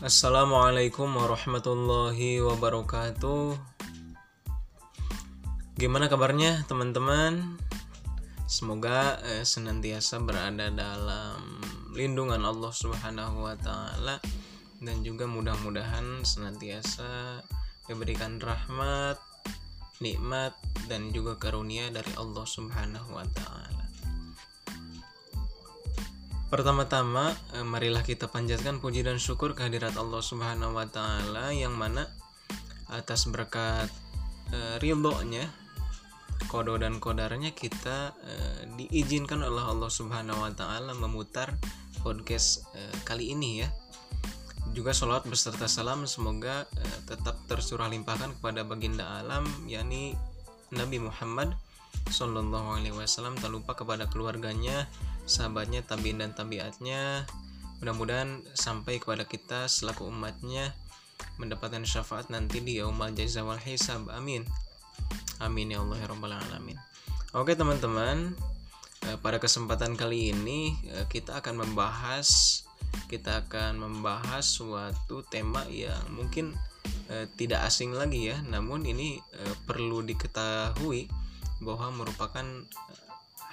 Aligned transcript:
Assalamualaikum 0.00 1.12
warahmatullahi 1.12 2.40
wabarakatuh. 2.40 3.52
Gimana 5.76 6.08
kabarnya 6.08 6.64
teman-teman? 6.64 7.60
Semoga 8.48 9.20
eh, 9.20 9.44
senantiasa 9.44 10.24
berada 10.24 10.72
dalam 10.72 11.60
lindungan 11.92 12.40
Allah 12.40 12.72
Subhanahu 12.72 13.44
wa 13.44 13.52
taala 13.60 14.16
dan 14.80 15.04
juga 15.04 15.28
mudah-mudahan 15.28 16.24
senantiasa 16.24 17.44
diberikan 17.84 18.40
rahmat, 18.40 19.20
nikmat 20.00 20.56
dan 20.88 21.12
juga 21.12 21.36
karunia 21.36 21.92
dari 21.92 22.16
Allah 22.16 22.48
Subhanahu 22.48 23.20
wa 23.20 23.28
taala. 23.36 23.59
Pertama-tama, 26.50 27.30
eh, 27.54 27.62
marilah 27.62 28.02
kita 28.02 28.26
panjatkan 28.26 28.82
puji 28.82 29.06
dan 29.06 29.22
syukur 29.22 29.54
kehadirat 29.54 29.94
Allah 29.94 30.18
Subhanahu 30.18 30.74
wa 30.74 30.86
taala 30.90 31.54
yang 31.54 31.78
mana 31.78 32.10
atas 32.90 33.30
berkat 33.30 33.86
e, 34.50 34.82
ridhonya 34.82 35.46
kodo 36.50 36.74
dan 36.74 36.98
kodarnya 36.98 37.54
kita 37.54 38.16
e, 38.18 38.34
diizinkan 38.74 39.46
oleh 39.46 39.62
Allah 39.62 39.86
Subhanahu 39.86 40.42
wa 40.42 40.50
taala 40.50 40.90
memutar 40.98 41.54
podcast 42.02 42.66
e, 42.74 42.82
kali 43.06 43.30
ini 43.30 43.62
ya. 43.62 43.68
Juga 44.74 44.94
sholawat 44.94 45.26
beserta 45.30 45.70
salam 45.70 46.02
semoga 46.10 46.66
e, 46.74 46.86
tetap 47.06 47.38
tersurah 47.46 47.86
limpahkan 47.86 48.34
kepada 48.42 48.66
baginda 48.66 49.22
alam 49.22 49.46
yakni 49.70 50.18
Nabi 50.74 50.98
Muhammad 50.98 51.54
Sallallahu 52.10 52.78
Alaihi 52.78 52.94
Wasallam 52.94 53.38
tak 53.38 53.50
lupa 53.54 53.74
kepada 53.74 54.06
keluarganya, 54.10 54.86
sahabatnya, 55.30 55.86
tabiin 55.86 56.18
dan 56.18 56.34
tabiatnya. 56.34 57.24
Mudah-mudahan 57.78 58.42
sampai 58.52 58.98
kepada 58.98 59.24
kita 59.24 59.70
selaku 59.70 60.10
umatnya 60.10 60.74
mendapatkan 61.38 61.86
syafaat 61.86 62.28
nanti 62.28 62.60
di 62.60 62.82
yaumal 62.82 63.14
jaza 63.14 63.46
wal 63.46 63.62
hisab. 63.62 64.10
Amin. 64.12 64.44
Amin 65.40 65.72
ya 65.72 65.80
Allah 65.80 65.96
ya 65.96 66.06
rabbal 66.10 66.36
alamin. 66.36 66.76
Oke 67.32 67.56
teman-teman, 67.56 68.36
eh, 69.08 69.16
pada 69.22 69.40
kesempatan 69.40 69.96
kali 69.96 70.34
ini 70.34 70.76
eh, 70.92 71.06
kita 71.08 71.40
akan 71.40 71.64
membahas 71.64 72.60
kita 73.06 73.46
akan 73.46 73.78
membahas 73.78 74.42
suatu 74.42 75.22
tema 75.30 75.62
yang 75.70 76.10
mungkin 76.10 76.52
eh, 77.08 77.30
tidak 77.38 77.70
asing 77.70 77.94
lagi 77.94 78.34
ya, 78.34 78.36
namun 78.50 78.82
ini 78.82 79.22
perlu 79.64 80.02
diketahui 80.02 81.06
bahwa 81.62 82.02
merupakan 82.02 82.44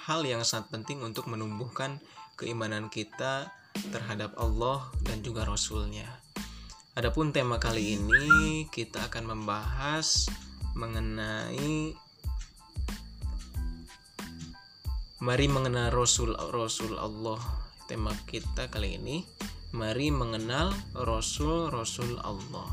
hal 0.08 0.24
yang 0.24 0.48
sangat 0.48 0.72
penting 0.72 1.04
untuk 1.04 1.28
menumbuhkan 1.28 2.00
keimanan 2.40 2.88
kita 2.88 3.52
terhadap 3.92 4.40
Allah 4.40 4.88
dan 5.04 5.20
juga 5.20 5.44
Rasulnya. 5.44 6.08
Adapun 6.96 7.36
tema 7.36 7.60
kali 7.60 8.00
ini 8.00 8.64
kita 8.72 9.12
akan 9.12 9.36
membahas 9.36 10.32
mengenai 10.80 11.92
Mari 15.18 15.50
mengenal 15.50 15.92
Rasul 15.92 16.38
Rasul 16.56 16.96
Allah. 16.96 17.42
Tema 17.92 18.16
kita 18.32 18.72
kali 18.72 18.96
ini 18.96 19.28
Mari 19.76 20.08
mengenal 20.08 20.72
Rasul 20.96 21.68
Rasul 21.68 22.16
Allah. 22.24 22.72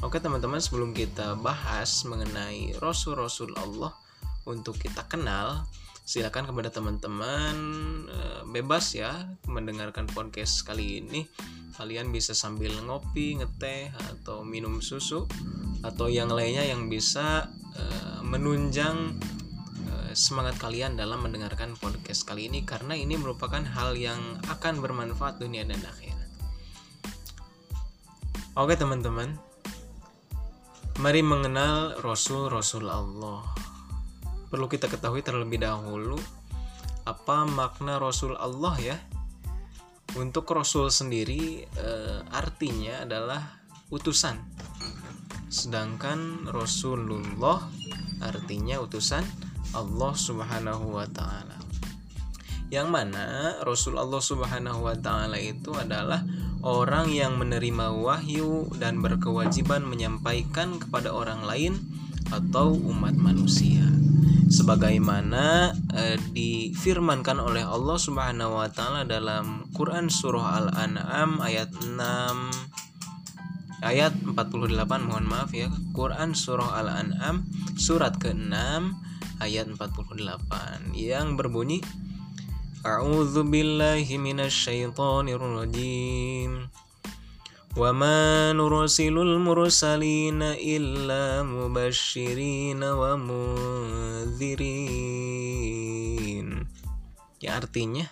Oke 0.00 0.16
teman-teman 0.16 0.56
sebelum 0.56 0.96
kita 0.96 1.36
bahas 1.36 2.00
mengenai 2.08 2.80
Rasul 2.80 3.20
Rasul 3.20 3.52
Allah 3.60 3.92
untuk 4.48 4.80
kita 4.80 5.04
kenal 5.04 5.68
silakan 6.10 6.42
kepada 6.42 6.74
teman-teman 6.74 7.54
eh, 8.10 8.42
bebas 8.50 8.98
ya 8.98 9.30
mendengarkan 9.46 10.10
podcast 10.10 10.66
kali 10.66 10.98
ini. 10.98 11.30
Kalian 11.78 12.10
bisa 12.10 12.34
sambil 12.34 12.74
ngopi 12.82 13.38
ngeteh 13.38 13.94
atau 13.94 14.42
minum 14.42 14.82
susu 14.82 15.30
atau 15.86 16.10
yang 16.10 16.28
lainnya 16.28 16.60
yang 16.60 16.92
bisa 16.92 17.48
uh, 17.72 18.20
menunjang 18.20 19.16
uh, 19.88 20.12
semangat 20.12 20.60
kalian 20.60 21.00
dalam 21.00 21.24
mendengarkan 21.24 21.72
podcast 21.80 22.28
kali 22.28 22.52
ini 22.52 22.68
karena 22.68 22.92
ini 22.92 23.16
merupakan 23.16 23.64
hal 23.64 23.96
yang 23.96 24.20
akan 24.52 24.84
bermanfaat 24.84 25.40
dunia 25.40 25.64
dan 25.64 25.80
akhirat. 25.80 26.28
Oke 28.60 28.76
teman-teman. 28.76 29.40
Mari 31.00 31.24
mengenal 31.24 31.96
Rasul 32.04 32.52
Rasul 32.52 32.92
Allah 32.92 33.69
perlu 34.50 34.66
kita 34.66 34.90
ketahui 34.90 35.22
terlebih 35.22 35.62
dahulu 35.62 36.18
apa 37.06 37.46
makna 37.46 37.96
Rasul 38.02 38.34
Allah 38.36 38.74
ya. 38.82 38.96
Untuk 40.18 40.50
Rasul 40.50 40.90
sendiri 40.90 41.70
e, 41.70 41.88
artinya 42.34 43.06
adalah 43.06 43.62
utusan. 43.94 44.42
Sedangkan 45.46 46.50
Rasulullah 46.50 47.62
artinya 48.18 48.82
utusan 48.82 49.22
Allah 49.70 50.12
Subhanahu 50.18 50.98
wa 50.98 51.06
taala. 51.06 51.54
Yang 52.74 52.88
mana 52.90 53.54
Rasul 53.62 54.02
Allah 54.02 54.18
Subhanahu 54.18 54.82
wa 54.82 54.98
taala 54.98 55.38
itu 55.38 55.70
adalah 55.78 56.26
orang 56.66 57.10
yang 57.14 57.38
menerima 57.38 57.94
wahyu 57.94 58.66
dan 58.82 58.98
berkewajiban 58.98 59.86
menyampaikan 59.86 60.82
kepada 60.82 61.14
orang 61.14 61.46
lain 61.46 61.78
atau 62.30 62.74
umat 62.74 63.14
manusia. 63.18 63.82
Sebagaimana 64.50 65.70
eh, 65.94 66.18
difirmankan 66.34 67.38
oleh 67.38 67.62
Allah 67.62 67.98
Subhanahu 67.98 68.58
wa 68.58 68.66
taala 68.66 69.06
dalam 69.06 69.70
Quran 69.70 70.10
surah 70.10 70.58
Al-An'am 70.58 71.38
ayat 71.38 71.70
6 71.70 72.00
ayat 73.80 74.12
48 74.26 75.06
mohon 75.06 75.24
maaf 75.24 75.54
ya 75.54 75.70
Quran 75.94 76.34
surah 76.34 76.82
Al-An'am 76.82 77.46
surat 77.78 78.18
ke-6 78.18 78.52
ayat 79.40 79.70
48 79.72 80.92
yang 80.98 81.38
berbunyi 81.38 81.80
A'udzu 82.80 83.44
billahi 83.44 84.16
minasyaitonir 84.16 85.36
وما 87.75 88.55
نرسل 88.55 89.15
المرسلين 89.19 90.39
إلا 90.55 91.43
مبشرين 91.43 92.81
ومنذرين 92.83 94.45
ya 97.43 97.59
artinya 97.59 98.07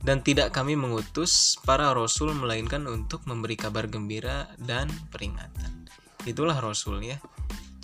dan 0.00 0.24
tidak 0.24 0.52
kami 0.56 0.80
mengutus 0.80 1.60
para 1.60 1.92
rasul 1.92 2.32
melainkan 2.32 2.88
untuk 2.88 3.28
memberi 3.28 3.56
kabar 3.60 3.84
gembira 3.84 4.48
dan 4.56 4.88
peringatan 5.12 5.84
itulah 6.24 6.56
rasul 6.56 7.04
ya 7.04 7.20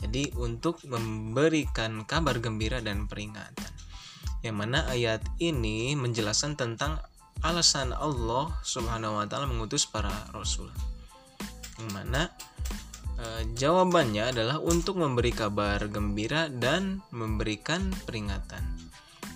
jadi 0.00 0.32
untuk 0.40 0.80
memberikan 0.88 2.08
kabar 2.08 2.40
gembira 2.40 2.80
dan 2.80 3.04
peringatan 3.04 3.68
yang 4.40 4.56
mana 4.56 4.88
ayat 4.88 5.20
ini 5.36 5.92
menjelaskan 5.92 6.56
tentang 6.56 7.04
alasan 7.43 7.91
Allah 7.91 8.53
Subhanahu 8.63 9.19
wa 9.19 9.25
taala 9.27 9.49
mengutus 9.49 9.83
para 9.83 10.13
rasul. 10.31 10.71
Yang 11.81 11.89
mana 11.91 12.21
e, 13.19 13.25
jawabannya 13.59 14.31
adalah 14.31 14.57
untuk 14.63 14.95
memberi 15.01 15.35
kabar 15.35 15.83
gembira 15.91 16.47
dan 16.47 17.03
memberikan 17.11 17.91
peringatan. 18.07 18.63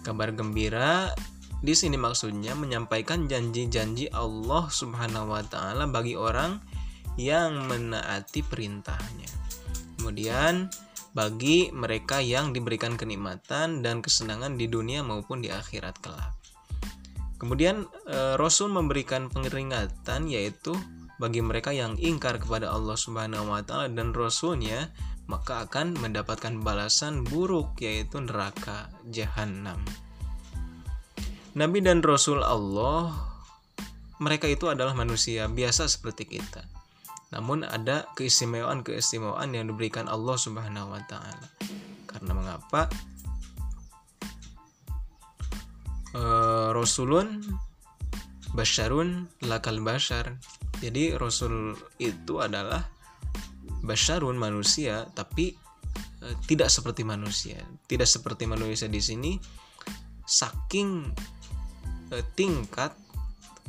Kabar 0.07 0.31
gembira 0.31 1.11
di 1.59 1.75
sini 1.75 1.99
maksudnya 1.99 2.55
menyampaikan 2.55 3.27
janji-janji 3.27 4.07
Allah 4.15 4.71
Subhanahu 4.71 5.35
wa 5.35 5.43
taala 5.43 5.91
bagi 5.91 6.15
orang 6.15 6.63
yang 7.19 7.67
menaati 7.67 8.47
perintahnya. 8.47 9.27
Kemudian 9.99 10.71
bagi 11.11 11.67
mereka 11.75 12.23
yang 12.23 12.55
diberikan 12.55 12.95
kenikmatan 12.95 13.83
dan 13.83 13.99
kesenangan 13.99 14.55
di 14.55 14.71
dunia 14.71 15.03
maupun 15.03 15.43
di 15.43 15.51
akhirat 15.51 15.99
kelak. 15.99 16.38
Kemudian 17.39 17.87
e, 18.03 18.35
Rasul 18.35 18.67
memberikan 18.69 19.31
peringatan 19.31 20.27
yaitu 20.27 20.75
bagi 21.19 21.39
mereka 21.39 21.71
yang 21.71 21.95
ingkar 21.95 22.39
kepada 22.39 22.71
Allah 22.71 22.99
Subhanahu 22.99 23.51
wa 23.51 23.63
taala 23.63 23.87
dan 23.91 24.11
rasulnya 24.11 24.91
maka 25.31 25.63
akan 25.67 25.95
mendapatkan 25.99 26.59
balasan 26.59 27.23
buruk 27.23 27.79
yaitu 27.79 28.19
neraka 28.19 28.91
jahanam. 29.07 29.79
Nabi 31.55 31.79
dan 31.79 32.03
Rasul 32.03 32.43
Allah 32.43 33.15
mereka 34.19 34.51
itu 34.51 34.67
adalah 34.67 34.91
manusia 34.91 35.47
biasa 35.47 35.87
seperti 35.87 36.27
kita. 36.27 36.67
Namun 37.29 37.61
ada 37.63 38.09
keistimewaan-keistimewaan 38.17 39.53
yang 39.53 39.69
diberikan 39.69 40.09
Allah 40.11 40.35
Subhanahu 40.35 40.91
wa 40.91 41.01
taala. 41.07 41.47
Karena 42.09 42.31
mengapa? 42.33 42.89
Uh, 46.15 46.69
Rasulun 46.73 47.43
Basharun 48.53 49.29
lakal 49.45 49.81
bashar 49.83 50.41
jadi 50.81 51.19
Rasul 51.19 51.77
itu 52.01 52.41
adalah 52.41 52.87
Basharun 53.85 54.39
manusia 54.39 55.05
tapi 55.13 55.53
uh, 56.25 56.35
tidak 56.49 56.73
seperti 56.73 57.05
manusia 57.05 57.61
tidak 57.85 58.09
seperti 58.09 58.49
manusia 58.49 58.89
di 58.89 59.01
sini 59.01 59.37
saking 60.25 61.13
uh, 62.13 62.23
tingkat 62.33 62.93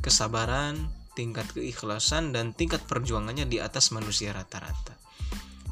kesabaran 0.01 0.89
tingkat 1.13 1.47
keikhlasan 1.51 2.31
dan 2.31 2.55
tingkat 2.55 2.79
perjuangannya 2.87 3.45
di 3.47 3.59
atas 3.59 3.91
manusia 3.91 4.31
rata-rata. 4.31 4.95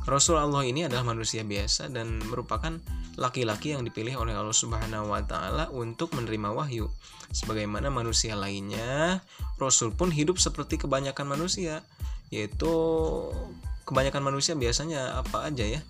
Rasul 0.07 0.39
Allah 0.39 0.63
ini 0.63 0.87
adalah 0.87 1.03
manusia 1.03 1.43
biasa 1.43 1.91
dan 1.91 2.23
merupakan 2.23 2.77
laki-laki 3.19 3.75
yang 3.75 3.83
dipilih 3.83 4.15
oleh 4.15 4.31
Allah 4.31 4.55
Subhanahu 4.55 5.11
wa 5.11 5.19
taala 5.23 5.67
untuk 5.75 6.15
menerima 6.15 6.55
wahyu. 6.55 6.87
Sebagaimana 7.29 7.91
manusia 7.91 8.33
lainnya, 8.33 9.19
Rasul 9.59 9.93
pun 9.93 10.09
hidup 10.09 10.39
seperti 10.39 10.79
kebanyakan 10.79 11.27
manusia, 11.29 11.83
yaitu 12.31 12.71
kebanyakan 13.83 14.23
manusia 14.23 14.55
biasanya 14.55 15.19
apa 15.19 15.51
aja 15.51 15.67
ya? 15.67 15.81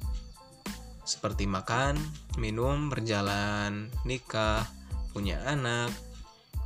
Seperti 1.06 1.46
makan, 1.46 1.96
minum, 2.36 2.92
berjalan, 2.92 3.88
nikah, 4.04 4.68
punya 5.16 5.40
anak, 5.48 5.94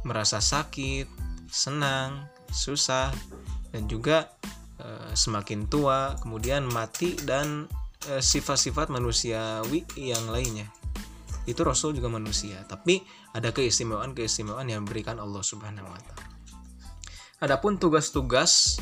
merasa 0.03 0.39
sakit, 0.43 1.07
senang, 1.47 2.27
susah, 2.49 3.13
dan 3.71 3.85
juga 3.87 4.29
semakin 5.15 5.71
tua, 5.71 6.19
kemudian 6.19 6.67
mati 6.67 7.15
dan 7.23 7.71
Eh, 8.03 8.19
sifat-sifat 8.19 8.91
manusiawi 8.91 9.87
yang 9.95 10.27
lainnya 10.27 10.67
itu 11.47 11.63
Rasul 11.63 11.95
juga 11.95 12.11
manusia 12.11 12.59
tapi 12.67 12.99
ada 13.31 13.55
keistimewaan-keistimewaan 13.55 14.67
yang 14.67 14.83
diberikan 14.83 15.23
Allah 15.23 15.39
Subhanahu 15.39 15.87
wa 15.87 15.99
taala. 16.03 16.27
Adapun 17.39 17.79
tugas-tugas 17.79 18.75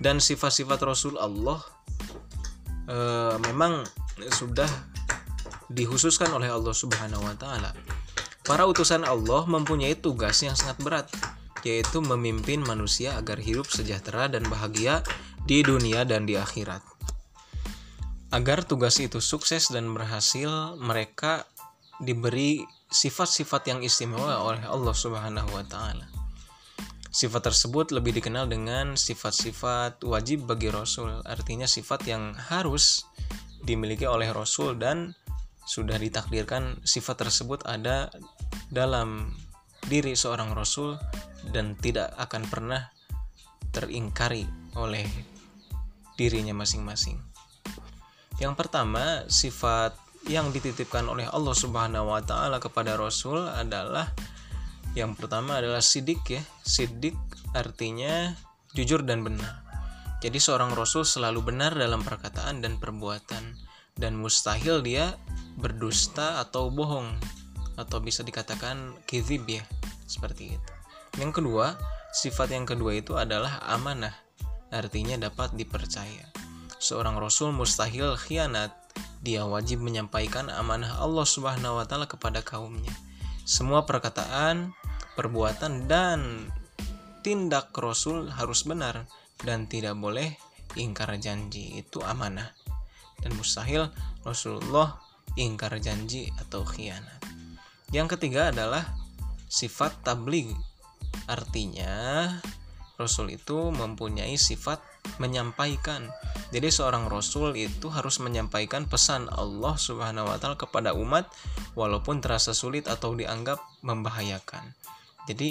dan 0.00 0.16
sifat-sifat 0.16 0.80
Rasul 0.80 1.20
Allah 1.20 1.60
e, 2.88 2.96
memang 3.52 3.84
sudah 4.32 4.68
dihususkan 5.68 6.32
oleh 6.32 6.48
Allah 6.48 6.72
Subhanahu 6.72 7.20
wa 7.20 7.36
taala. 7.36 7.76
Para 8.48 8.64
utusan 8.64 9.04
Allah 9.04 9.44
mempunyai 9.44 9.96
tugas 10.00 10.40
yang 10.40 10.56
sangat 10.56 10.80
berat 10.80 11.06
yaitu 11.68 12.00
memimpin 12.00 12.64
manusia 12.64 13.16
agar 13.16 13.40
hidup 13.40 13.68
sejahtera 13.68 14.28
dan 14.28 14.44
bahagia 14.48 15.04
di 15.44 15.60
dunia 15.60 16.08
dan 16.08 16.24
di 16.24 16.36
akhirat. 16.40 16.80
Agar 18.34 18.66
tugas 18.66 18.98
itu 18.98 19.22
sukses 19.22 19.70
dan 19.70 19.94
berhasil, 19.94 20.74
mereka 20.80 21.46
diberi 22.02 22.64
sifat-sifat 22.90 23.70
yang 23.70 23.80
istimewa 23.84 24.42
oleh 24.42 24.64
Allah 24.66 24.94
Subhanahu 24.96 25.54
wa 25.54 25.62
taala. 25.62 26.10
Sifat 27.14 27.46
tersebut 27.46 27.94
lebih 27.94 28.18
dikenal 28.18 28.50
dengan 28.50 28.98
sifat-sifat 28.98 30.02
wajib 30.02 30.50
bagi 30.50 30.66
Rasul, 30.66 31.22
artinya 31.22 31.70
sifat 31.70 32.10
yang 32.10 32.34
harus 32.34 33.06
dimiliki 33.62 34.02
oleh 34.02 34.34
Rasul 34.34 34.74
dan 34.74 35.14
sudah 35.64 35.96
ditakdirkan 35.96 36.82
sifat 36.82 37.22
tersebut 37.22 37.62
ada 37.64 38.10
dalam 38.68 39.30
diri 39.86 40.18
seorang 40.18 40.52
Rasul 40.52 40.98
dan 41.54 41.78
tidak 41.78 42.12
akan 42.18 42.42
pernah 42.50 42.90
teringkari 43.70 44.44
oleh 44.74 45.33
dirinya 46.14 46.54
masing-masing. 46.54 47.18
Yang 48.42 48.54
pertama, 48.58 49.26
sifat 49.30 49.94
yang 50.26 50.50
dititipkan 50.50 51.04
oleh 51.06 51.28
Allah 51.28 51.54
Subhanahu 51.54 52.10
wa 52.10 52.22
taala 52.24 52.58
kepada 52.58 52.96
Rasul 52.96 53.44
adalah 53.44 54.08
yang 54.94 55.18
pertama 55.18 55.58
adalah 55.58 55.82
sidik 55.82 56.22
ya. 56.30 56.42
Sidik 56.62 57.18
artinya 57.50 58.34
jujur 58.78 59.02
dan 59.02 59.26
benar. 59.26 59.62
Jadi 60.24 60.40
seorang 60.40 60.72
rasul 60.72 61.04
selalu 61.04 61.52
benar 61.52 61.76
dalam 61.76 62.00
perkataan 62.00 62.64
dan 62.64 62.80
perbuatan 62.80 63.60
dan 63.92 64.16
mustahil 64.16 64.80
dia 64.80 65.20
berdusta 65.60 66.40
atau 66.40 66.72
bohong 66.72 67.12
atau 67.76 68.00
bisa 68.00 68.24
dikatakan 68.24 68.96
kizib 69.04 69.44
ya, 69.44 69.60
seperti 70.08 70.56
itu. 70.56 70.72
Yang 71.20 71.42
kedua, 71.42 71.76
sifat 72.14 72.56
yang 72.56 72.64
kedua 72.64 72.96
itu 72.96 73.20
adalah 73.20 73.60
amanah. 73.68 74.23
Artinya 74.74 75.14
dapat 75.30 75.54
dipercaya 75.54 76.34
seorang 76.84 77.16
rasul 77.16 77.54
mustahil 77.56 78.18
khianat. 78.20 78.74
Dia 79.24 79.48
wajib 79.48 79.80
menyampaikan 79.80 80.52
amanah 80.52 81.00
Allah 81.00 81.24
Subhanahu 81.24 81.80
wa 81.80 81.88
taala 81.88 82.04
kepada 82.04 82.44
kaumnya. 82.44 82.92
Semua 83.48 83.88
perkataan, 83.88 84.76
perbuatan 85.16 85.88
dan 85.88 86.52
tindak 87.24 87.72
rasul 87.72 88.28
harus 88.28 88.68
benar 88.68 89.08
dan 89.40 89.64
tidak 89.64 89.96
boleh 89.96 90.36
ingkar 90.76 91.08
janji. 91.16 91.80
Itu 91.80 92.04
amanah. 92.04 92.52
Dan 93.24 93.32
mustahil 93.40 93.88
Rasulullah 94.20 95.00
ingkar 95.40 95.72
janji 95.80 96.28
atau 96.36 96.60
khianat. 96.68 97.24
Yang 97.96 98.20
ketiga 98.20 98.52
adalah 98.52 98.84
sifat 99.48 100.04
tabligh. 100.04 100.52
Artinya 101.24 102.28
Rasul 102.94 103.34
itu 103.34 103.74
mempunyai 103.74 104.38
sifat 104.38 104.78
menyampaikan. 105.18 106.06
Jadi 106.54 106.70
seorang 106.70 107.10
rasul 107.10 107.58
itu 107.58 107.90
harus 107.90 108.22
menyampaikan 108.22 108.86
pesan 108.86 109.26
Allah 109.30 109.74
Subhanahu 109.74 110.30
wa 110.30 110.38
taala 110.38 110.54
kepada 110.54 110.94
umat 110.94 111.26
walaupun 111.74 112.22
terasa 112.22 112.54
sulit 112.54 112.86
atau 112.86 113.18
dianggap 113.18 113.58
membahayakan. 113.82 114.74
Jadi 115.26 115.50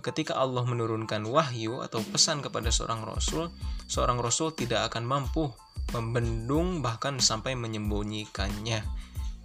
ketika 0.00 0.34
Allah 0.40 0.66
menurunkan 0.66 1.22
wahyu 1.28 1.84
atau 1.84 2.02
pesan 2.02 2.42
kepada 2.42 2.74
seorang 2.74 3.06
rasul, 3.06 3.52
seorang 3.86 4.18
rasul 4.18 4.50
tidak 4.50 4.90
akan 4.90 5.06
mampu 5.06 5.52
membendung 5.94 6.80
bahkan 6.80 7.22
sampai 7.22 7.54
menyembunyikannya. 7.54 8.82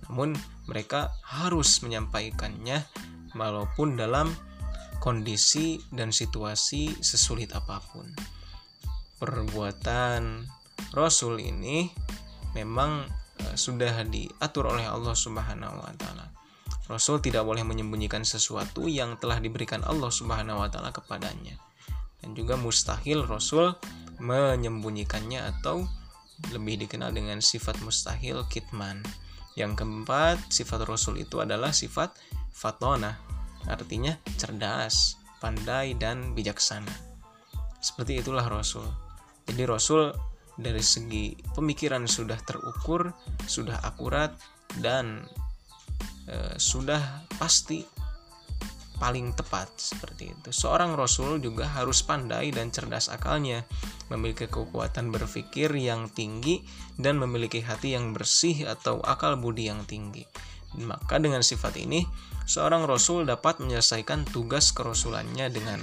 Namun 0.08 0.34
mereka 0.66 1.12
harus 1.22 1.84
menyampaikannya 1.84 2.82
walaupun 3.36 4.00
dalam 4.00 4.32
kondisi 5.08 5.80
dan 5.88 6.12
situasi 6.12 7.00
sesulit 7.00 7.56
apa 7.56 7.80
pun 7.96 8.12
perbuatan 9.24 10.44
Rasul 10.92 11.40
ini 11.40 11.88
memang 12.52 13.08
uh, 13.40 13.56
sudah 13.56 14.04
diatur 14.04 14.76
oleh 14.76 14.84
Allah 14.84 15.16
Subhanahu 15.16 15.80
wa 15.80 15.94
taala. 15.96 16.28
Rasul 16.92 17.24
tidak 17.24 17.48
boleh 17.48 17.64
menyembunyikan 17.64 18.28
sesuatu 18.28 18.88
yang 18.92 19.16
telah 19.16 19.40
diberikan 19.40 19.80
Allah 19.88 20.12
Subhanahu 20.12 20.60
wa 20.60 20.68
taala 20.68 20.92
kepadanya. 20.92 21.56
Dan 22.20 22.36
juga 22.36 22.60
mustahil 22.60 23.24
Rasul 23.24 23.80
menyembunyikannya 24.20 25.40
atau 25.56 25.88
lebih 26.52 26.84
dikenal 26.84 27.16
dengan 27.16 27.40
sifat 27.40 27.80
mustahil 27.80 28.44
kitman. 28.52 29.08
Yang 29.56 29.84
keempat, 29.84 30.52
sifat 30.52 30.84
Rasul 30.84 31.24
itu 31.24 31.40
adalah 31.40 31.74
sifat 31.74 32.14
fatona, 32.54 33.18
artinya 33.68 34.16
cerdas, 34.40 35.20
pandai 35.44 35.94
dan 35.94 36.34
bijaksana. 36.34 36.92
Seperti 37.78 38.20
itulah 38.24 38.48
Rasul. 38.50 38.88
Jadi 39.48 39.64
Rasul 39.64 40.12
dari 40.58 40.82
segi 40.82 41.38
pemikiran 41.54 42.10
sudah 42.10 42.42
terukur, 42.42 43.14
sudah 43.46 43.78
akurat 43.86 44.34
dan 44.82 45.22
e, 46.26 46.58
sudah 46.58 47.30
pasti 47.38 47.86
paling 48.98 49.38
tepat 49.38 49.70
seperti 49.78 50.34
itu. 50.34 50.50
Seorang 50.50 50.98
rasul 50.98 51.38
juga 51.38 51.70
harus 51.70 52.02
pandai 52.02 52.50
dan 52.50 52.74
cerdas 52.74 53.14
akalnya, 53.14 53.62
memiliki 54.10 54.50
kekuatan 54.50 55.14
berpikir 55.14 55.70
yang 55.78 56.10
tinggi 56.10 56.66
dan 56.98 57.22
memiliki 57.22 57.62
hati 57.62 57.94
yang 57.94 58.12
bersih 58.18 58.66
atau 58.66 58.98
akal 59.06 59.38
budi 59.38 59.70
yang 59.70 59.86
tinggi. 59.86 60.26
Maka 60.76 61.24
dengan 61.24 61.40
sifat 61.40 61.80
ini, 61.80 62.04
seorang 62.44 62.84
rasul 62.84 63.24
dapat 63.24 63.64
menyelesaikan 63.64 64.28
tugas 64.28 64.76
kerasulannya 64.76 65.48
dengan 65.48 65.80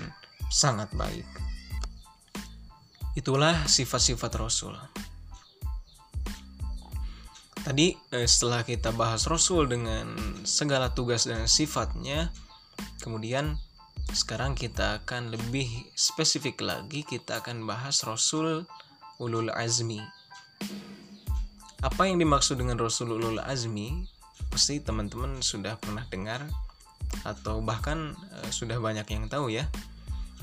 sangat 0.52 0.92
baik. 0.92 1.24
Itulah 3.14 3.70
sifat-sifat 3.70 4.32
Rasul. 4.42 4.74
Tadi 7.64 7.96
eh, 8.12 8.28
setelah 8.28 8.66
kita 8.66 8.92
bahas 8.92 9.24
Rasul 9.24 9.70
dengan 9.70 10.12
segala 10.44 10.92
tugas 10.92 11.24
dan 11.24 11.48
sifatnya, 11.48 12.34
kemudian 13.00 13.56
sekarang 14.12 14.52
kita 14.52 15.00
akan 15.00 15.32
lebih 15.32 15.66
spesifik 15.96 16.60
lagi 16.60 17.06
kita 17.08 17.40
akan 17.40 17.64
bahas 17.64 18.04
Rasul 18.04 18.68
Ulul 19.16 19.48
Azmi. 19.54 20.02
Apa 21.80 22.10
yang 22.10 22.20
dimaksud 22.20 22.60
dengan 22.60 22.76
Rasul 22.76 23.16
Ulul 23.16 23.40
Azmi? 23.40 24.04
Pasti 24.50 24.78
teman-teman 24.82 25.42
sudah 25.42 25.78
pernah 25.78 26.06
dengar 26.08 26.46
atau 27.22 27.62
bahkan 27.62 28.14
e, 28.34 28.50
sudah 28.50 28.78
banyak 28.82 29.06
yang 29.10 29.26
tahu 29.30 29.50
ya. 29.50 29.66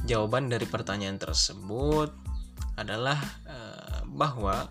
Jawaban 0.07 0.50
dari 0.50 0.65
pertanyaan 0.65 1.21
tersebut 1.21 2.10
adalah 2.79 3.19
uh, 3.45 4.01
bahwa 4.10 4.65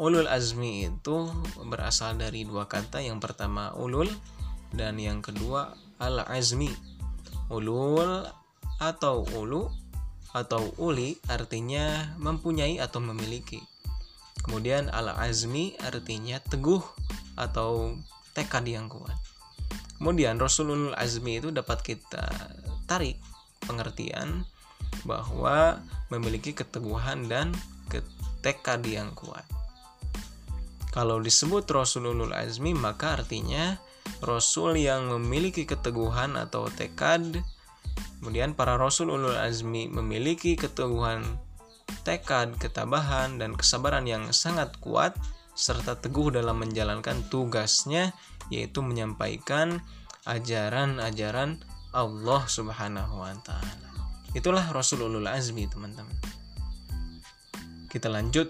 ulul 0.00 0.26
azmi 0.26 0.88
itu 0.88 1.28
berasal 1.68 2.16
dari 2.16 2.48
dua 2.48 2.66
kata 2.66 3.04
yang 3.04 3.20
pertama 3.20 3.76
ulul 3.76 4.08
dan 4.72 4.96
yang 4.96 5.20
kedua 5.20 5.76
al 6.00 6.24
azmi 6.26 6.72
ulul 7.52 8.24
atau 8.80 9.22
ulu 9.36 9.68
atau 10.32 10.72
uli 10.80 11.20
artinya 11.28 12.16
mempunyai 12.16 12.80
atau 12.80 13.04
memiliki 13.04 13.60
kemudian 14.48 14.88
al 14.88 15.12
azmi 15.12 15.76
artinya 15.84 16.40
teguh 16.40 16.80
atau 17.36 17.96
tekad 18.32 18.64
yang 18.66 18.88
kuat. 18.88 19.16
Kemudian 19.96 20.40
rasulul 20.40 20.96
azmi 20.98 21.38
itu 21.38 21.54
dapat 21.54 21.84
kita 21.84 22.26
tarik 22.90 23.16
pengertian 23.62 24.42
bahwa 25.06 25.80
memiliki 26.10 26.52
keteguhan 26.52 27.30
dan 27.30 27.54
tekad 28.42 28.82
yang 28.84 29.14
kuat. 29.14 29.46
Kalau 30.92 31.24
disebut 31.24 31.64
Rasul 31.72 32.12
Ulul 32.12 32.36
Azmi 32.36 32.76
maka 32.76 33.16
artinya 33.16 33.80
Rasul 34.20 34.76
yang 34.76 35.08
memiliki 35.08 35.64
keteguhan 35.64 36.36
atau 36.36 36.68
tekad. 36.68 37.40
Kemudian 38.20 38.52
para 38.52 38.76
Rasul 38.76 39.08
Ulul 39.08 39.40
Azmi 39.40 39.88
memiliki 39.88 40.52
keteguhan 40.52 41.24
tekad, 42.04 42.60
ketabahan, 42.60 43.40
dan 43.40 43.56
kesabaran 43.56 44.04
yang 44.04 44.28
sangat 44.36 44.76
kuat 44.84 45.16
serta 45.52 46.00
teguh 46.00 46.32
dalam 46.32 46.60
menjalankan 46.60 47.28
tugasnya 47.28 48.16
yaitu 48.48 48.80
menyampaikan 48.80 49.84
ajaran-ajaran 50.24 51.60
Allah 51.92 52.42
Subhanahu 52.48 53.20
wa 53.20 53.36
taala. 53.44 53.88
Itulah 54.32 54.64
Rasul 54.72 55.04
Ulul 55.04 55.28
Azmi, 55.28 55.68
teman-teman. 55.68 56.16
Kita 57.92 58.08
lanjut. 58.08 58.48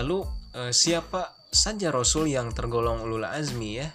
Lalu 0.00 0.24
eh, 0.56 0.72
siapa 0.72 1.36
saja 1.54 1.94
rasul 1.94 2.26
yang 2.26 2.50
tergolong 2.50 3.06
ulul 3.06 3.22
azmi 3.22 3.78
ya? 3.78 3.86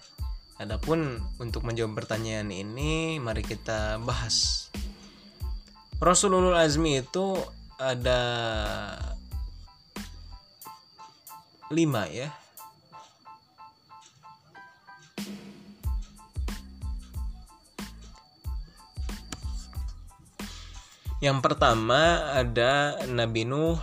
Adapun 0.59 1.19
untuk 1.39 1.63
menjawab 1.63 1.95
pertanyaan 1.95 2.51
ini 2.51 3.15
mari 3.19 3.43
kita 3.43 3.99
bahas. 4.03 4.67
Rasulullah 5.99 6.63
Azmi 6.63 6.99
itu 6.99 7.35
ada 7.79 8.19
lima 11.69 12.09
ya 12.09 12.33
Yang 21.19 21.43
pertama 21.43 22.31
ada 22.31 22.95
Nabi 23.11 23.43
Nuh, 23.43 23.75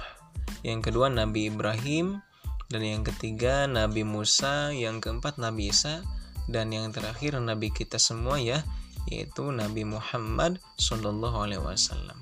yang 0.64 0.81
kedua 0.81 1.12
Nabi 1.12 1.52
Ibrahim, 1.52 2.25
dan 2.73 2.81
yang 2.81 3.05
ketiga 3.05 3.69
Nabi 3.69 4.09
Musa, 4.09 4.73
yang 4.73 5.05
keempat 5.05 5.37
Nabi 5.37 5.69
Isa, 5.69 6.00
dan 6.49 6.73
yang 6.73 6.97
terakhir 6.97 7.37
Nabi 7.37 7.69
kita 7.69 8.00
semua 8.00 8.40
ya, 8.40 8.64
yaitu 9.12 9.52
Nabi 9.52 9.85
Muhammad 9.85 10.64
Shallallahu 10.81 11.45
Alaihi 11.45 11.61
Wasallam. 11.61 12.16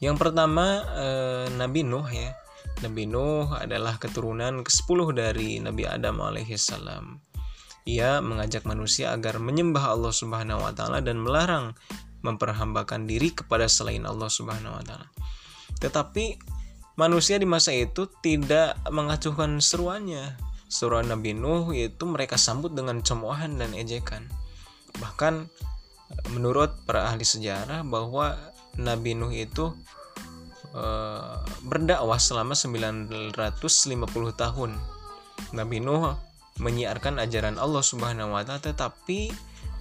Yang 0.00 0.16
pertama 0.16 0.80
eh, 0.96 1.46
Nabi 1.60 1.84
Nuh 1.84 2.08
ya. 2.08 2.32
Nabi 2.80 3.04
Nuh 3.04 3.52
adalah 3.52 4.00
keturunan 4.00 4.64
ke-10 4.64 4.98
dari 5.12 5.60
Nabi 5.60 5.84
Adam 5.84 6.16
alaihissalam. 6.24 7.20
Ia 7.84 8.24
mengajak 8.24 8.64
manusia 8.64 9.12
agar 9.12 9.36
menyembah 9.36 9.92
Allah 9.92 10.12
Subhanahu 10.12 10.64
wa 10.64 10.72
taala 10.72 11.04
dan 11.04 11.20
melarang 11.20 11.76
memperhambakan 12.24 13.04
diri 13.04 13.36
kepada 13.36 13.68
selain 13.68 14.08
Allah 14.08 14.32
Subhanahu 14.32 14.80
wa 14.80 14.84
taala. 14.84 15.12
Tetapi 15.76 16.40
manusia 16.96 17.36
di 17.36 17.44
masa 17.44 17.76
itu 17.76 18.08
tidak 18.24 18.80
mengacuhkan 18.88 19.60
seruannya. 19.60 20.40
Seruan 20.70 21.12
Nabi 21.12 21.36
Nuh 21.36 21.76
yaitu 21.76 22.08
mereka 22.08 22.40
sambut 22.40 22.72
dengan 22.72 23.04
cemoohan 23.04 23.60
dan 23.60 23.76
ejekan. 23.76 24.24
Bahkan 25.02 25.50
menurut 26.32 26.80
para 26.88 27.12
ahli 27.12 27.28
sejarah 27.28 27.84
bahwa 27.84 28.40
Nabi 28.80 29.18
Nuh 29.18 29.34
itu 29.34 29.76
e, 30.74 30.84
berdakwah 31.66 32.18
selama 32.18 32.54
950 32.56 33.34
tahun. 34.34 34.70
Nabi 35.56 35.78
Nuh 35.80 36.14
menyiarkan 36.60 37.16
ajaran 37.22 37.56
Allah 37.56 37.80
Subhanahu 37.80 38.36
wa 38.36 38.44
taala 38.44 38.60
tetapi 38.60 39.32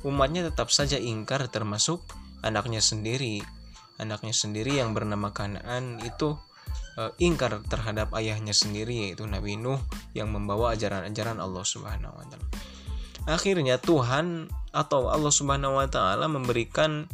umatnya 0.08 0.48
tetap 0.48 0.72
saja 0.72 0.96
ingkar 0.96 1.48
termasuk 1.52 2.02
anaknya 2.46 2.80
sendiri. 2.80 3.44
Anaknya 4.00 4.32
sendiri 4.32 4.80
yang 4.80 4.96
bernama 4.96 5.36
Kanaan 5.36 6.00
itu 6.02 6.40
e, 6.96 7.12
ingkar 7.20 7.60
terhadap 7.68 8.16
ayahnya 8.16 8.56
sendiri 8.56 9.10
yaitu 9.10 9.28
Nabi 9.28 9.60
Nuh 9.60 9.82
yang 10.16 10.32
membawa 10.32 10.74
ajaran-ajaran 10.78 11.38
Allah 11.38 11.66
Subhanahu 11.66 12.16
wa 12.16 12.26
taala. 12.28 12.48
Akhirnya 13.30 13.78
Tuhan 13.78 14.50
atau 14.74 15.10
Allah 15.10 15.34
Subhanahu 15.34 15.78
wa 15.78 15.86
taala 15.86 16.26
memberikan 16.26 17.06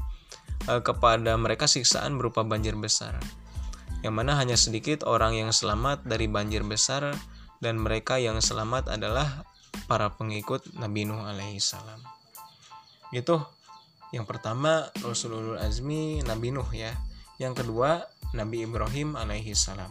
uh, 0.68 0.82
kepada 0.82 1.36
mereka 1.40 1.66
siksaan 1.68 2.16
berupa 2.20 2.44
banjir 2.44 2.76
besar. 2.78 3.18
Yang 4.06 4.22
mana 4.22 4.38
hanya 4.38 4.54
sedikit 4.54 5.02
orang 5.10 5.34
yang 5.34 5.50
selamat 5.50 6.06
dari 6.06 6.30
banjir 6.30 6.62
besar 6.62 7.10
dan 7.58 7.82
mereka 7.82 8.22
yang 8.22 8.38
selamat 8.38 8.94
adalah 8.94 9.50
para 9.90 10.14
pengikut 10.14 10.62
Nabi 10.78 11.10
Nuh 11.10 11.26
alaihi 11.26 11.58
salam. 11.58 11.98
Itu 13.10 13.42
yang 14.14 14.30
pertama 14.30 14.94
Rasulullah 15.02 15.66
Azmi 15.66 16.22
Nabi 16.22 16.54
Nuh 16.54 16.70
ya. 16.70 16.94
Yang 17.42 17.66
kedua 17.66 18.06
Nabi 18.38 18.70
Ibrahim 18.70 19.18
alaihi 19.18 19.58
salam. 19.58 19.90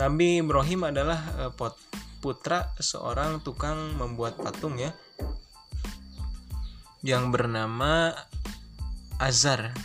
Nabi 0.00 0.40
Ibrahim 0.40 0.88
adalah 0.88 1.20
uh, 1.44 1.52
putra 2.24 2.72
seorang 2.80 3.44
tukang 3.44 4.00
membuat 4.00 4.40
patung 4.40 4.80
ya 4.80 4.96
yang 7.04 7.28
bernama 7.28 8.16
Azar. 9.20 9.76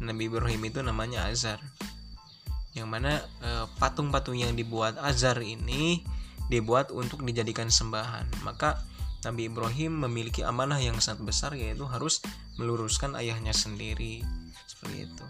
Nabi 0.00 0.32
Ibrahim 0.32 0.64
itu 0.64 0.80
namanya 0.80 1.28
Azar. 1.28 1.60
Yang 2.74 2.88
mana 2.90 3.12
eh, 3.42 3.66
patung-patung 3.78 4.34
yang 4.34 4.58
dibuat 4.58 4.98
Azar 4.98 5.38
ini 5.40 6.02
dibuat 6.52 6.90
untuk 6.90 7.22
dijadikan 7.22 7.70
sembahan. 7.70 8.28
Maka 8.42 8.82
Nabi 9.24 9.48
Ibrahim 9.48 10.04
memiliki 10.04 10.44
amanah 10.44 10.76
yang 10.82 11.00
sangat 11.00 11.24
besar 11.24 11.56
yaitu 11.56 11.88
harus 11.88 12.20
meluruskan 12.60 13.16
ayahnya 13.16 13.56
sendiri. 13.56 14.20
Seperti 14.68 15.08
itu. 15.08 15.24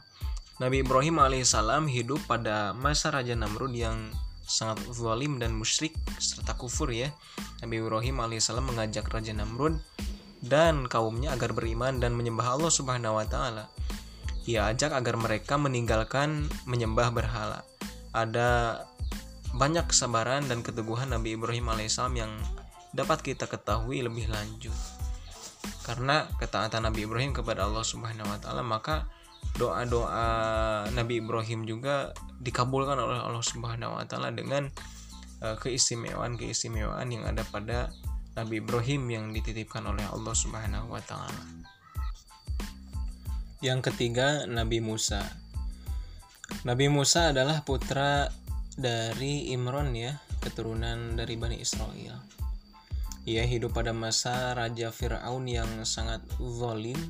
Nabi 0.58 0.86
Ibrahim 0.86 1.18
alaihissalam 1.18 1.90
hidup 1.90 2.22
pada 2.30 2.74
masa 2.74 3.10
Raja 3.10 3.34
Namrud 3.34 3.74
yang 3.74 4.10
sangat 4.44 4.82
zalim 4.92 5.40
dan 5.40 5.54
musyrik 5.54 5.94
serta 6.18 6.54
kufur 6.54 6.90
ya. 6.90 7.10
Nabi 7.62 7.82
Ibrahim 7.82 8.22
alaihissalam 8.22 8.70
mengajak 8.70 9.06
Raja 9.10 9.34
Namrud 9.34 9.78
dan 10.44 10.86
kaumnya 10.86 11.32
agar 11.32 11.56
beriman 11.56 11.98
dan 11.98 12.12
menyembah 12.12 12.54
Allah 12.54 12.70
Subhanahu 12.70 13.18
wa 13.18 13.26
taala. 13.26 13.66
Ia 14.44 14.68
ajak 14.72 14.92
agar 14.92 15.16
mereka 15.16 15.56
meninggalkan 15.56 16.48
menyembah 16.68 17.08
berhala. 17.14 17.64
Ada 18.12 18.82
banyak 19.54 19.88
kesabaran 19.88 20.44
dan 20.50 20.60
keteguhan 20.60 21.14
Nabi 21.14 21.38
Ibrahim 21.38 21.70
alaihissalam 21.70 22.14
yang 22.18 22.32
dapat 22.92 23.22
kita 23.22 23.48
ketahui 23.48 24.02
lebih 24.04 24.28
lanjut. 24.28 24.74
Karena 25.86 26.28
ketaatan 26.36 26.84
Nabi 26.84 27.08
Ibrahim 27.08 27.32
kepada 27.32 27.64
Allah 27.64 27.84
Subhanahu 27.86 28.28
wa 28.28 28.38
taala, 28.40 28.60
maka 28.60 29.08
doa-doa 29.56 30.26
Nabi 30.90 31.22
Ibrahim 31.22 31.64
juga 31.64 32.10
dikabulkan 32.42 32.98
oleh 32.98 33.20
Allah 33.20 33.44
Subhanahu 33.44 33.96
wa 33.96 34.04
taala 34.04 34.34
dengan 34.34 34.68
eh, 35.40 35.56
keistimewaan-keistimewaan 35.56 37.08
yang 37.08 37.24
ada 37.24 37.46
pada 37.48 37.94
Nabi 38.34 38.58
Ibrahim 38.58 39.02
yang 39.06 39.24
dititipkan 39.30 39.86
oleh 39.86 40.02
Allah 40.10 40.34
Subhanahu 40.34 40.90
wa 40.90 41.02
taala. 41.04 41.42
Yang 43.64 43.88
ketiga, 43.88 44.44
Nabi 44.44 44.84
Musa. 44.84 45.24
Nabi 46.68 46.92
Musa 46.92 47.32
adalah 47.32 47.64
putra 47.64 48.28
dari 48.76 49.56
Imron 49.56 49.96
ya, 49.96 50.20
keturunan 50.44 51.16
dari 51.16 51.40
Bani 51.40 51.56
Israel. 51.56 52.20
Ia 53.24 53.48
hidup 53.48 53.72
pada 53.72 53.96
masa 53.96 54.52
Raja 54.52 54.92
Fir'aun 54.92 55.48
yang 55.48 55.80
sangat 55.88 56.20
zalim, 56.36 57.00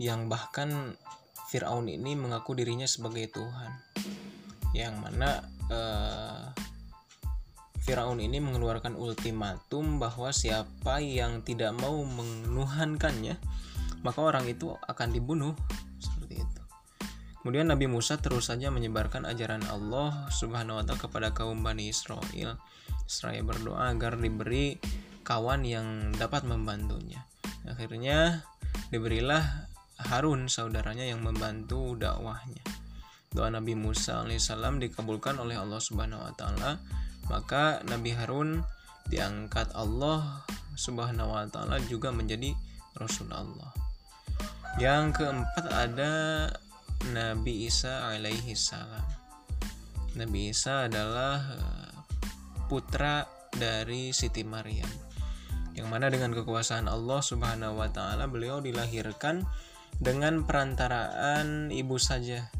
yang 0.00 0.32
bahkan 0.32 0.96
Fir'aun 1.52 1.92
ini 1.92 2.16
mengaku 2.16 2.56
dirinya 2.56 2.88
sebagai 2.88 3.28
Tuhan. 3.28 3.68
Yang 4.72 4.94
mana 4.96 5.44
eh, 5.68 6.44
Firaun 7.84 8.16
ini 8.16 8.40
mengeluarkan 8.40 8.96
ultimatum 8.96 10.00
bahwa 10.00 10.32
siapa 10.32 11.04
yang 11.04 11.44
tidak 11.44 11.76
mau 11.76 12.00
menuhankannya, 12.00 13.36
maka 14.04 14.20
orang 14.20 14.44
itu 14.46 14.70
akan 14.84 15.08
dibunuh. 15.10 15.56
Seperti 15.98 16.44
itu. 16.44 16.62
Kemudian 17.40 17.72
Nabi 17.72 17.88
Musa 17.88 18.20
terus 18.20 18.52
saja 18.52 18.68
menyebarkan 18.68 19.24
ajaran 19.24 19.64
Allah 19.68 20.28
Subhanahu 20.30 20.80
wa 20.80 20.84
taala 20.84 21.00
kepada 21.00 21.28
kaum 21.32 21.64
Bani 21.64 21.90
Israel. 21.90 22.60
Seraya 23.04 23.40
berdoa 23.44 23.90
agar 23.92 24.20
diberi 24.20 24.76
kawan 25.24 25.64
yang 25.64 26.12
dapat 26.16 26.44
membantunya. 26.44 27.24
Akhirnya 27.64 28.44
diberilah 28.92 29.68
Harun 30.12 30.52
saudaranya 30.52 31.08
yang 31.08 31.24
membantu 31.24 31.96
dakwahnya. 31.96 32.60
Doa 33.34 33.50
Nabi 33.50 33.74
Musa 33.74 34.22
alaihissalam 34.22 34.78
dikabulkan 34.78 35.40
oleh 35.42 35.58
Allah 35.58 35.80
Subhanahu 35.82 36.22
wa 36.22 36.32
taala 36.38 36.78
maka 37.28 37.80
Nabi 37.88 38.12
Harun 38.12 38.60
diangkat 39.08 39.72
Allah 39.76 40.44
Subhanahu 40.74 41.32
wa 41.32 41.46
taala 41.48 41.80
juga 41.86 42.08
menjadi 42.08 42.52
rasul 42.96 43.30
Allah. 43.32 43.83
Yang 44.74 45.22
keempat 45.22 45.70
ada 45.70 46.12
Nabi 47.14 47.70
Isa 47.70 48.10
alaihi 48.10 48.58
salam. 48.58 49.06
Nabi 50.18 50.50
Isa 50.50 50.90
adalah 50.90 51.38
eh, 51.46 51.94
putra 52.66 53.22
dari 53.54 54.10
Siti 54.10 54.42
Maryam. 54.42 54.90
Yang 55.78 55.86
mana 55.86 56.10
dengan 56.10 56.34
kekuasaan 56.34 56.90
Allah 56.90 57.22
Subhanahu 57.22 57.78
wa 57.78 57.86
taala 57.94 58.26
beliau 58.26 58.58
dilahirkan 58.58 59.46
dengan 60.02 60.42
perantaraan 60.42 61.70
ibu 61.70 61.94
saja. 61.94 62.50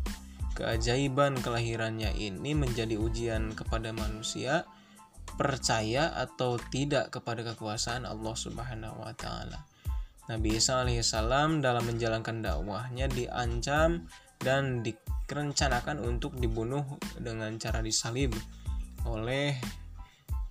Keajaiban 0.55 1.43
kelahirannya 1.43 2.15
ini 2.15 2.55
menjadi 2.55 2.95
ujian 2.95 3.59
kepada 3.59 3.91
manusia 3.91 4.63
percaya 5.35 6.15
atau 6.15 6.63
tidak 6.71 7.11
kepada 7.11 7.43
kekuasaan 7.43 8.07
Allah 8.07 8.35
Subhanahu 8.39 9.03
wa 9.03 9.11
taala. 9.19 9.74
Nabi 10.25 10.57
Isa 10.57 10.81
alaihissalam 10.81 11.61
dalam 11.61 11.85
menjalankan 11.85 12.41
dakwahnya 12.41 13.13
diancam 13.13 14.09
dan 14.41 14.81
direncanakan 14.81 16.01
untuk 16.01 16.41
dibunuh 16.41 16.85
dengan 17.21 17.61
cara 17.61 17.85
disalib 17.85 18.33
oleh 19.05 19.53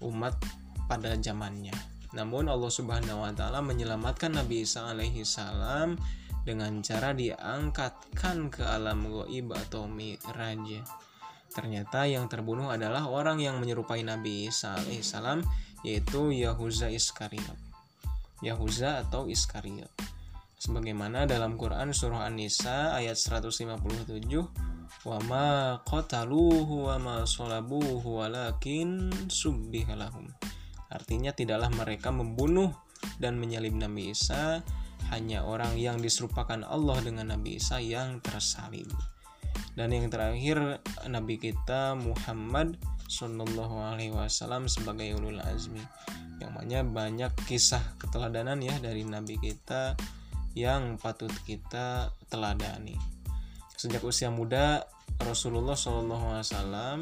umat 0.06 0.38
pada 0.86 1.18
zamannya. 1.18 1.74
Namun 2.14 2.46
Allah 2.54 2.70
Subhanahu 2.70 3.26
wa 3.26 3.34
taala 3.34 3.66
menyelamatkan 3.66 4.38
Nabi 4.38 4.62
Isa 4.62 4.86
alaihissalam 4.94 5.98
dengan 6.46 6.86
cara 6.86 7.18
diangkatkan 7.18 8.54
ke 8.54 8.62
alam 8.62 9.10
goib 9.10 9.58
atau 9.58 9.90
miraj. 9.90 10.86
Ternyata 11.50 12.06
yang 12.06 12.30
terbunuh 12.30 12.70
adalah 12.70 13.10
orang 13.10 13.42
yang 13.42 13.58
menyerupai 13.58 14.06
Nabi 14.06 14.54
Isa 14.54 14.78
alaihissalam 14.78 15.42
yaitu 15.82 16.30
Yahuza 16.30 16.94
Iskariot. 16.94 17.73
Yahuza 18.44 19.08
atau 19.08 19.32
Iskariot. 19.32 19.90
Sebagaimana 20.60 21.24
dalam 21.24 21.56
Quran 21.56 21.96
surah 21.96 22.28
An-Nisa 22.28 22.96
ayat 22.96 23.16
157 23.16 23.72
wa 25.04 25.20
ma 25.28 25.48
qataluhu 25.84 26.92
wa 26.92 26.96
ma 27.00 27.16
walakin 27.24 29.12
subbihalahum. 29.32 30.28
Artinya 30.92 31.32
tidaklah 31.32 31.72
mereka 31.74 32.12
membunuh 32.12 32.72
dan 33.20 33.40
menyalib 33.40 33.76
Nabi 33.76 34.14
Isa, 34.14 34.62
hanya 35.12 35.44
orang 35.44 35.76
yang 35.76 36.00
diserupakan 36.00 36.64
Allah 36.64 37.00
dengan 37.04 37.36
Nabi 37.36 37.60
Isa 37.60 37.82
yang 37.82 38.24
tersalib 38.24 38.88
dan 39.74 39.90
yang 39.90 40.10
terakhir 40.10 40.82
Nabi 41.10 41.42
kita 41.42 41.98
Muhammad 41.98 42.78
Sallallahu 43.14 43.78
Alaihi 43.78 44.10
Wasallam 44.10 44.66
sebagai 44.66 45.14
ulul 45.14 45.38
azmi 45.38 45.86
yang 46.42 46.50
mana 46.58 46.82
banyak 46.82 47.30
kisah 47.46 47.94
keteladanan 48.02 48.58
ya 48.58 48.74
dari 48.82 49.06
Nabi 49.06 49.38
kita 49.38 49.94
yang 50.58 50.98
patut 50.98 51.30
kita 51.46 52.10
teladani 52.34 52.98
sejak 53.78 54.02
usia 54.02 54.34
muda 54.34 54.82
Rasulullah 55.22 55.78
Shallallahu 55.78 56.26
Alaihi 56.34 56.46
Wasallam 56.50 57.00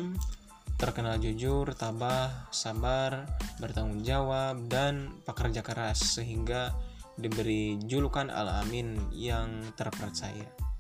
terkenal 0.82 1.22
jujur, 1.22 1.77
tabah, 1.77 2.50
sabar, 2.50 3.30
bertanggung 3.62 4.01
jawab, 4.01 4.65
dan 4.65 5.13
pekerja 5.30 5.62
keras 5.62 6.18
sehingga 6.18 6.74
diberi 7.22 7.77
julukan 7.86 8.34
Al-Amin 8.34 8.98
yang 9.13 9.62
terpercaya. 9.77 10.71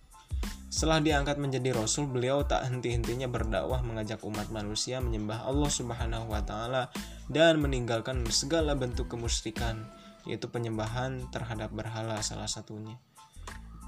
Setelah 0.71 1.03
diangkat 1.03 1.35
menjadi 1.35 1.75
rasul, 1.75 2.07
beliau 2.07 2.47
tak 2.47 2.63
henti-hentinya 2.63 3.27
berdakwah 3.27 3.83
mengajak 3.83 4.23
umat 4.23 4.47
manusia 4.55 5.03
menyembah 5.03 5.43
Allah 5.43 5.67
Subhanahu 5.67 6.31
wa 6.31 6.39
taala 6.47 6.87
dan 7.27 7.59
meninggalkan 7.59 8.23
segala 8.31 8.71
bentuk 8.71 9.11
kemusyrikan, 9.11 9.83
yaitu 10.23 10.47
penyembahan 10.47 11.27
terhadap 11.27 11.75
berhala 11.75 12.23
salah 12.23 12.47
satunya. 12.47 12.95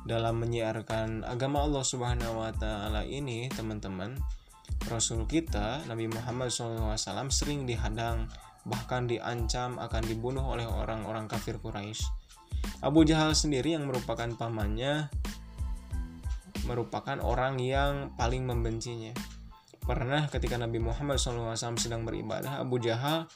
Dalam 0.03 0.43
menyiarkan 0.43 1.23
agama 1.23 1.63
Allah 1.63 1.87
Subhanahu 1.87 2.43
wa 2.43 2.51
taala 2.51 3.07
ini, 3.07 3.47
teman-teman, 3.47 4.19
Rasul 4.91 5.23
kita 5.23 5.87
Nabi 5.87 6.11
Muhammad 6.11 6.51
SAW 6.51 6.99
sering 7.31 7.63
dihadang 7.63 8.27
bahkan 8.67 9.07
diancam 9.07 9.79
akan 9.79 10.03
dibunuh 10.03 10.43
oleh 10.43 10.67
orang-orang 10.67 11.31
kafir 11.31 11.63
Quraisy. 11.63 12.03
Abu 12.83 13.07
Jahal 13.07 13.31
sendiri 13.31 13.75
yang 13.75 13.87
merupakan 13.87 14.27
pamannya 14.35 15.07
merupakan 16.63 17.19
orang 17.19 17.59
yang 17.59 18.13
paling 18.15 18.45
membencinya. 18.47 19.11
Pernah 19.83 20.31
ketika 20.31 20.55
Nabi 20.55 20.79
Muhammad 20.79 21.19
SAW 21.19 21.75
sedang 21.75 22.07
beribadah, 22.07 22.63
Abu 22.63 22.79
Jahal 22.79 23.27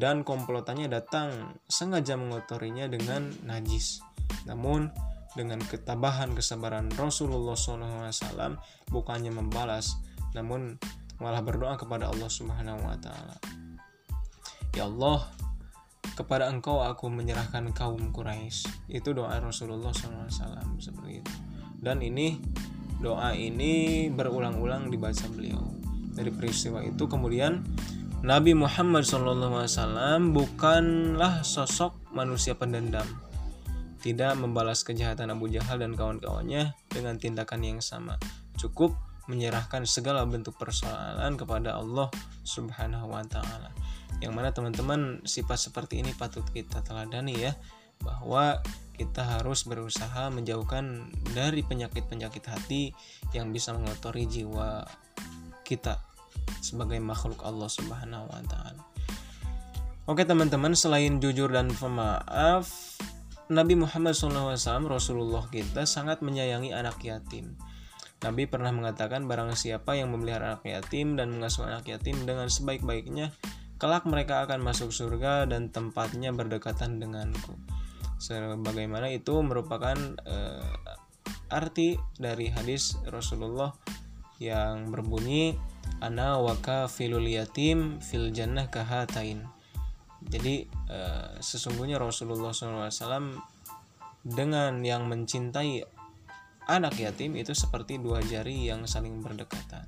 dan 0.00 0.24
komplotannya 0.24 0.88
datang 0.88 1.58
sengaja 1.68 2.16
mengotorinya 2.16 2.88
dengan 2.88 3.28
najis. 3.44 4.00
Namun 4.48 4.88
dengan 5.36 5.60
ketabahan 5.60 6.32
kesabaran 6.32 6.88
Rasulullah 6.94 7.58
SAW 7.58 8.56
bukannya 8.88 9.34
membalas, 9.34 9.98
namun 10.32 10.80
malah 11.20 11.44
berdoa 11.44 11.76
kepada 11.76 12.08
Allah 12.08 12.30
Subhanahu 12.32 12.80
Wa 12.80 12.96
Taala. 13.02 13.36
Ya 14.72 14.88
Allah, 14.88 15.26
kepada 16.16 16.48
Engkau 16.48 16.80
aku 16.80 17.12
menyerahkan 17.12 17.74
kaum 17.76 18.14
Quraisy. 18.14 18.88
Itu 18.88 19.12
doa 19.12 19.36
Rasulullah 19.36 19.92
SAW 19.92 20.80
seperti 20.80 21.20
itu 21.20 21.34
dan 21.84 22.00
ini 22.00 22.40
doa 23.04 23.36
ini 23.36 24.08
berulang-ulang 24.08 24.88
dibaca 24.88 25.28
beliau. 25.28 25.60
Dari 26.16 26.32
peristiwa 26.32 26.80
itu 26.80 27.04
kemudian 27.04 27.60
Nabi 28.24 28.56
Muhammad 28.56 29.04
SAW 29.04 30.32
bukanlah 30.32 31.44
sosok 31.44 31.92
manusia 32.16 32.56
pendendam 32.56 33.04
tidak 34.04 34.36
membalas 34.36 34.84
kejahatan 34.84 35.32
Abu 35.32 35.48
Jahal 35.48 35.80
dan 35.80 35.96
kawan-kawannya 35.96 36.76
dengan 36.92 37.16
tindakan 37.16 37.64
yang 37.64 37.80
sama. 37.80 38.20
Cukup 38.60 38.92
menyerahkan 39.32 39.88
segala 39.88 40.28
bentuk 40.28 40.60
persoalan 40.60 41.40
kepada 41.40 41.80
Allah 41.80 42.12
Subhanahu 42.44 43.08
wa 43.08 43.24
taala. 43.24 43.72
Yang 44.20 44.32
mana 44.36 44.52
teman-teman 44.52 45.24
sifat 45.24 45.56
seperti 45.56 46.04
ini 46.04 46.12
patut 46.12 46.44
kita 46.52 46.84
teladani 46.84 47.48
ya 47.48 47.56
bahwa 48.04 48.60
kita 48.94 49.26
harus 49.26 49.66
berusaha 49.66 50.30
menjauhkan 50.30 51.10
dari 51.34 51.66
penyakit-penyakit 51.66 52.44
hati 52.46 52.94
yang 53.34 53.50
bisa 53.50 53.74
mengotori 53.74 54.30
jiwa 54.30 54.86
kita 55.66 55.98
sebagai 56.62 57.02
makhluk 57.02 57.42
Allah 57.42 57.66
Subhanahu 57.66 58.30
wa 58.30 58.42
taala. 58.46 58.82
Oke 60.04 60.22
teman-teman, 60.22 60.76
selain 60.76 61.16
jujur 61.18 61.48
dan 61.48 61.72
pemaaf, 61.72 62.68
Nabi 63.48 63.74
Muhammad 63.74 64.12
SAW 64.12 64.84
Rasulullah 64.84 65.48
kita 65.48 65.88
sangat 65.88 66.20
menyayangi 66.20 66.76
anak 66.76 67.00
yatim. 67.02 67.56
Nabi 68.20 68.48
pernah 68.48 68.72
mengatakan 68.72 69.28
barang 69.28 69.52
siapa 69.56 69.96
yang 69.96 70.12
memelihara 70.12 70.56
anak 70.56 70.64
yatim 70.64 71.16
dan 71.16 71.32
mengasuh 71.32 71.68
anak 71.68 71.88
yatim 71.88 72.24
dengan 72.24 72.48
sebaik-baiknya, 72.48 73.32
kelak 73.80 74.04
mereka 74.08 74.44
akan 74.44 74.60
masuk 74.64 74.92
surga 74.92 75.48
dan 75.48 75.72
tempatnya 75.72 76.32
berdekatan 76.32 77.00
denganku 77.00 77.56
sebagaimana 78.24 79.12
itu 79.12 79.36
merupakan 79.44 79.96
uh, 80.24 80.72
arti 81.52 82.00
dari 82.16 82.48
hadis 82.48 82.96
Rasulullah 83.04 83.76
yang 84.40 84.88
berbunyi 84.88 85.60
ana 86.00 86.40
waka 86.40 86.88
filul 86.88 87.28
yatim 87.28 88.00
fil 88.00 88.32
jannah 88.32 88.72
kahatain. 88.72 89.44
Jadi 90.24 90.64
uh, 90.88 91.36
sesungguhnya 91.36 92.00
Rasulullah 92.00 92.56
SAW 92.56 93.36
dengan 94.24 94.80
yang 94.80 95.04
mencintai 95.04 95.84
anak 96.64 96.96
yatim 96.96 97.36
itu 97.36 97.52
seperti 97.52 98.00
dua 98.00 98.24
jari 98.24 98.64
yang 98.64 98.88
saling 98.88 99.20
berdekatan. 99.20 99.84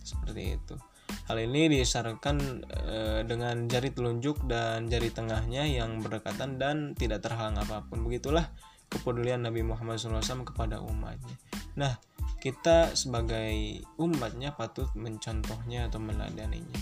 Seperti 0.00 0.56
itu 0.56 0.89
Hal 1.30 1.46
ini 1.46 1.70
disarankan 1.70 2.66
e, 2.66 2.98
dengan 3.22 3.70
jari 3.70 3.94
telunjuk 3.94 4.50
dan 4.50 4.90
jari 4.90 5.14
tengahnya 5.14 5.62
yang 5.62 6.02
berdekatan 6.02 6.58
dan 6.58 6.98
tidak 6.98 7.22
terhalang 7.22 7.54
apa 7.54 7.86
pun. 7.86 8.02
Begitulah 8.02 8.50
kepedulian 8.90 9.46
Nabi 9.46 9.62
Muhammad 9.62 10.02
SAW 10.02 10.42
kepada 10.42 10.82
umatnya. 10.82 11.38
Nah, 11.78 11.94
kita 12.42 12.98
sebagai 12.98 13.78
umatnya 14.02 14.58
patut 14.58 14.90
mencontohnya 14.98 15.86
atau 15.86 16.02
meladaninya. 16.02 16.74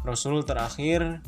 Rasul 0.00 0.48
terakhir 0.48 1.20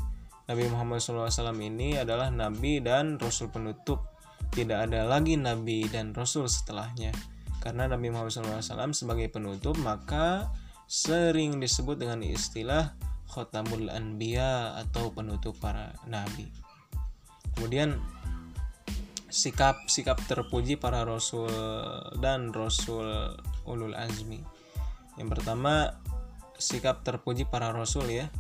Nabi 0.49 0.64
Muhammad 0.73 1.05
SAW 1.05 1.29
ini 1.61 2.01
adalah 2.01 2.33
Nabi 2.33 2.81
dan 2.81 3.21
Rasul 3.21 3.53
penutup. 3.53 4.01
Tidak 4.49 4.88
ada 4.88 5.05
lagi 5.05 5.37
Nabi 5.37 5.92
dan 5.92 6.16
Rasul 6.16 6.49
setelahnya. 6.49 7.12
Karena 7.61 7.85
Nabi 7.85 8.09
Muhammad 8.09 8.33
SAW 8.33 8.97
sebagai 8.97 9.29
penutup, 9.29 9.77
maka 9.77 10.49
sering 10.87 11.59
disebut 11.59 11.99
dengan 11.99 12.22
istilah 12.22 12.94
khotamul 13.27 13.90
anbiya 13.90 14.79
atau 14.81 15.11
penutup 15.11 15.59
para 15.59 15.92
nabi. 16.07 16.46
Kemudian 17.59 17.99
sikap-sikap 19.27 20.16
terpuji 20.31 20.79
para 20.79 21.03
rasul 21.03 21.51
dan 22.22 22.55
rasul 22.55 23.37
ulul 23.66 23.92
azmi. 23.92 24.40
Yang 25.18 25.29
pertama 25.37 25.99
sikap 26.57 27.03
terpuji 27.05 27.44
para 27.44 27.75
rasul 27.75 28.09
ya. 28.09 28.31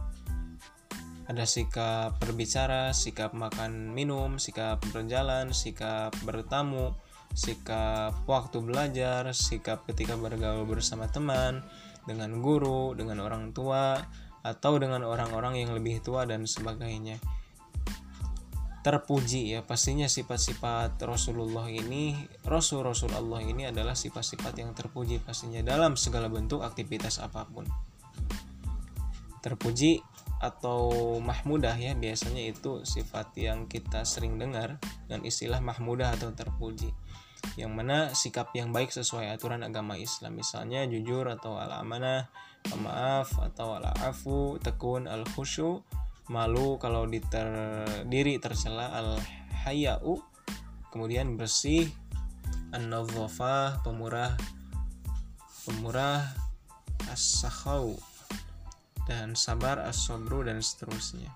Ada 1.26 1.42
sikap 1.42 2.22
berbicara, 2.22 2.94
sikap 2.94 3.34
makan 3.34 3.90
minum, 3.90 4.38
sikap 4.38 4.78
berjalan, 4.94 5.50
sikap 5.50 6.14
bertamu, 6.22 6.94
sikap 7.34 8.14
waktu 8.30 8.62
belajar, 8.62 9.34
sikap 9.34 9.82
ketika 9.90 10.14
bergaul 10.14 10.62
bersama 10.70 11.10
teman, 11.10 11.66
dengan 12.08 12.38
guru, 12.40 12.94
dengan 12.94 13.20
orang 13.20 13.50
tua, 13.52 13.98
atau 14.46 14.78
dengan 14.78 15.02
orang-orang 15.02 15.58
yang 15.66 15.74
lebih 15.74 15.98
tua 16.00 16.22
dan 16.24 16.46
sebagainya. 16.46 17.18
terpuji 18.86 19.50
ya 19.50 19.66
pastinya 19.66 20.06
sifat-sifat 20.06 21.02
Rasulullah 21.02 21.66
ini 21.66 22.14
Rasul 22.46 22.86
Rasul 22.86 23.10
Allah 23.18 23.42
ini 23.42 23.66
adalah 23.66 23.98
sifat-sifat 23.98 24.62
yang 24.62 24.78
terpuji 24.78 25.18
pastinya 25.18 25.58
dalam 25.58 25.98
segala 25.98 26.30
bentuk 26.30 26.62
aktivitas 26.62 27.18
apa 27.18 27.50
pun 27.50 27.66
terpuji 29.42 30.06
atau 30.38 31.18
mahmudah 31.18 31.74
ya 31.74 31.98
biasanya 31.98 32.46
itu 32.46 32.86
sifat 32.86 33.34
yang 33.34 33.66
kita 33.66 34.06
sering 34.06 34.38
dengar 34.38 34.78
dan 35.10 35.26
istilah 35.26 35.58
mahmudah 35.58 36.14
atau 36.14 36.30
terpuji 36.30 36.94
yang 37.54 37.70
mana 37.70 38.10
sikap 38.10 38.50
yang 38.58 38.74
baik 38.74 38.90
sesuai 38.90 39.30
aturan 39.30 39.62
agama 39.62 39.94
Islam. 39.94 40.34
Misalnya 40.34 40.82
jujur 40.90 41.30
atau 41.30 41.62
al 41.62 41.70
amanah 41.78 42.26
pemaaf 42.66 43.38
atau 43.38 43.78
al 43.78 43.86
afu 44.02 44.58
tekun 44.58 45.06
al 45.06 45.22
khusyu 45.22 45.86
malu 46.26 46.74
kalau 46.82 47.06
diri 48.10 48.42
tercela 48.42 48.90
al 48.90 49.22
hayau 49.62 50.18
kemudian 50.90 51.38
bersih 51.38 51.86
an 52.74 52.90
pemurah 53.86 54.34
pemurah 55.62 56.26
as 57.06 57.46
dan 59.06 59.38
sabar 59.38 59.78
as-sabru 59.86 60.42
dan 60.42 60.58
seterusnya 60.58 61.30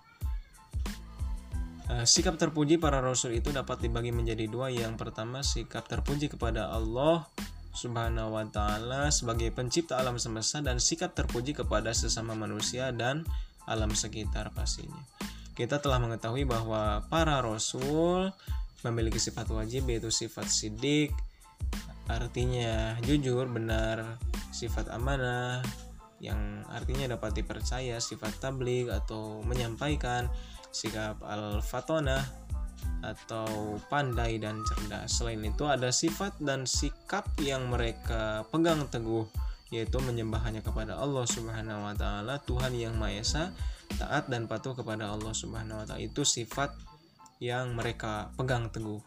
sikap 2.06 2.38
terpuji 2.38 2.78
para 2.78 3.02
rasul 3.02 3.34
itu 3.34 3.50
dapat 3.50 3.82
dibagi 3.82 4.14
menjadi 4.14 4.46
dua 4.46 4.70
yang 4.70 4.94
pertama 4.94 5.42
sikap 5.42 5.86
terpuji 5.90 6.30
kepada 6.30 6.70
Allah 6.70 7.26
Subhanahu 7.70 8.34
wa 8.34 8.44
taala 8.50 9.14
sebagai 9.14 9.54
pencipta 9.54 9.98
alam 9.98 10.18
semesta 10.18 10.58
dan 10.58 10.82
sikap 10.82 11.14
terpuji 11.14 11.54
kepada 11.54 11.94
sesama 11.94 12.34
manusia 12.34 12.90
dan 12.90 13.22
alam 13.70 13.94
sekitar 13.94 14.50
pastinya. 14.50 14.98
Kita 15.54 15.78
telah 15.78 16.02
mengetahui 16.02 16.48
bahwa 16.48 17.06
para 17.06 17.38
rasul 17.38 18.32
memiliki 18.82 19.20
sifat 19.20 19.46
wajib 19.52 19.86
yaitu 19.86 20.10
sifat 20.10 20.48
sidik, 20.48 21.14
artinya 22.10 22.98
jujur, 23.04 23.46
benar, 23.46 24.18
sifat 24.50 24.90
amanah, 24.90 25.62
yang 26.18 26.64
artinya 26.68 27.16
dapat 27.16 27.44
dipercaya, 27.44 28.02
sifat 28.02 28.40
tablik 28.40 28.90
atau 28.90 29.44
menyampaikan, 29.46 30.26
sikap 30.70 31.22
al-fatonah 31.22 32.22
atau 33.00 33.76
pandai 33.88 34.36
dan 34.40 34.60
cerdas. 34.64 35.20
Selain 35.20 35.40
itu 35.40 35.64
ada 35.68 35.88
sifat 35.88 36.36
dan 36.40 36.68
sikap 36.68 37.26
yang 37.40 37.68
mereka 37.68 38.44
pegang 38.48 38.88
teguh 38.88 39.24
yaitu 39.70 40.02
menyembah 40.02 40.42
hanya 40.42 40.60
kepada 40.66 40.98
Allah 40.98 41.22
Subhanahu 41.22 41.86
wa 41.86 41.94
taala, 41.94 42.42
Tuhan 42.42 42.74
yang 42.74 42.98
Maha 42.98 43.22
Esa, 43.22 43.54
taat 44.02 44.26
dan 44.26 44.50
patuh 44.50 44.74
kepada 44.74 45.14
Allah 45.14 45.30
Subhanahu 45.30 45.78
wa 45.78 45.84
taala. 45.86 46.02
Itu 46.02 46.26
sifat 46.26 46.74
yang 47.38 47.78
mereka 47.78 48.34
pegang 48.34 48.68
teguh. 48.74 48.98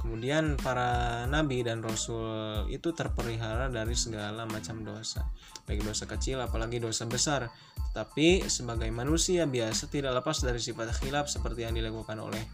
Kemudian 0.00 0.60
para 0.60 1.24
nabi 1.26 1.66
dan 1.66 1.82
rasul 1.82 2.66
itu 2.70 2.94
terpelihara 2.94 3.72
dari 3.72 3.96
segala 3.98 4.46
macam 4.46 4.86
dosa, 4.86 5.26
baik 5.66 5.82
dosa 5.82 6.04
kecil 6.06 6.38
apalagi 6.42 6.78
dosa 6.78 7.08
besar. 7.08 7.50
Tetapi 7.92 8.46
sebagai 8.46 8.88
manusia 8.92 9.48
biasa 9.48 9.88
tidak 9.88 10.20
lepas 10.20 10.44
dari 10.44 10.60
sifat 10.60 10.92
khilaf 11.00 11.26
seperti 11.26 11.64
yang 11.64 11.74
dilakukan 11.74 12.20
oleh 12.20 12.44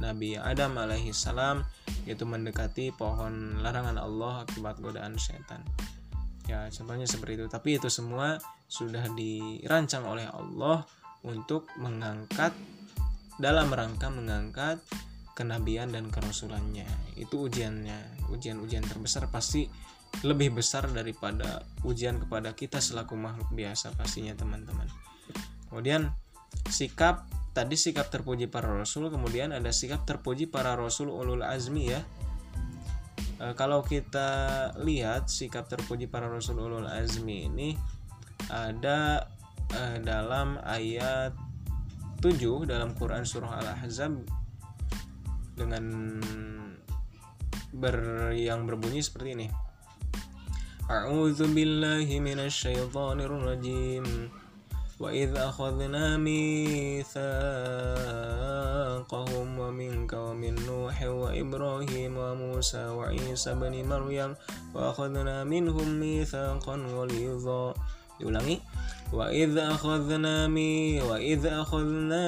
Nabi 0.00 0.34
Adam 0.34 0.80
alaihi 0.80 1.12
salam 1.12 1.62
yaitu 2.08 2.24
mendekati 2.24 2.90
pohon 2.96 3.60
larangan 3.60 4.00
Allah 4.00 4.48
akibat 4.48 4.80
godaan 4.80 5.20
setan 5.20 5.60
ya 6.48 6.66
contohnya 6.72 7.04
seperti 7.04 7.44
itu 7.44 7.46
tapi 7.46 7.76
itu 7.76 7.86
semua 7.92 8.40
sudah 8.66 9.04
dirancang 9.12 10.02
oleh 10.08 10.26
Allah 10.26 10.82
untuk 11.22 11.68
mengangkat 11.76 12.56
dalam 13.36 13.68
rangka 13.68 14.08
mengangkat 14.08 14.80
kenabian 15.40 15.88
dan 15.96 16.12
kerasulannya. 16.12 16.84
Itu 17.16 17.48
ujiannya. 17.48 18.28
Ujian-ujian 18.28 18.84
terbesar 18.84 19.32
pasti 19.32 19.64
lebih 20.20 20.60
besar 20.60 20.84
daripada 20.92 21.64
ujian 21.86 22.20
kepada 22.20 22.52
kita 22.52 22.76
selaku 22.76 23.16
makhluk 23.16 23.48
biasa 23.56 23.96
pastinya 23.96 24.36
teman-teman. 24.36 24.84
Kemudian 25.72 26.12
sikap 26.68 27.24
tadi 27.56 27.78
sikap 27.78 28.12
terpuji 28.12 28.50
para 28.50 28.68
rasul 28.68 29.08
kemudian 29.08 29.54
ada 29.54 29.70
sikap 29.72 30.04
terpuji 30.04 30.50
para 30.50 30.76
rasul 30.76 31.08
ulul 31.08 31.46
azmi 31.46 31.94
ya. 31.94 32.02
E, 33.40 33.56
kalau 33.56 33.80
kita 33.80 34.70
lihat 34.82 35.32
sikap 35.32 35.70
terpuji 35.70 36.10
para 36.10 36.28
rasul 36.28 36.60
ulul 36.60 36.90
azmi 36.90 37.48
ini 37.48 37.78
ada 38.50 39.30
e, 39.72 40.04
dalam 40.04 40.60
ayat 40.66 41.32
7 42.20 42.68
dalam 42.68 42.92
Quran 42.92 43.24
surah 43.24 43.64
Al-Ahzab 43.64 44.39
dengan 45.59 45.85
ber 47.75 47.95
yang 48.35 48.67
berbunyi 48.67 49.03
seperti 49.03 49.29
ini. 49.35 49.47
A'udzu 50.85 51.49
billahi 51.49 52.21
minasyaitonir 52.21 53.31
rajim. 53.31 54.05
وإذ 54.95 55.35
أخذنا 55.35 56.17
ميثاقهم 56.23 57.19
ومنك 59.59 60.13
ومن 60.13 60.55
نوح 60.55 61.03
وإبراهيم 61.03 62.17
وموسى 62.17 62.85
وعيسى 62.87 63.53
بن 63.59 63.75
مريم 63.91 64.35
وأخذنا 64.71 65.43
منهم 65.43 65.99
ميثاقا 65.99 66.75
غليظا 66.95 67.73
diulangi 68.15 68.63
وإذ 69.13 69.57
أخذنا 69.57 70.47
مي 70.47 71.01
وإذ 71.01 71.45
أخذنا 71.45 72.25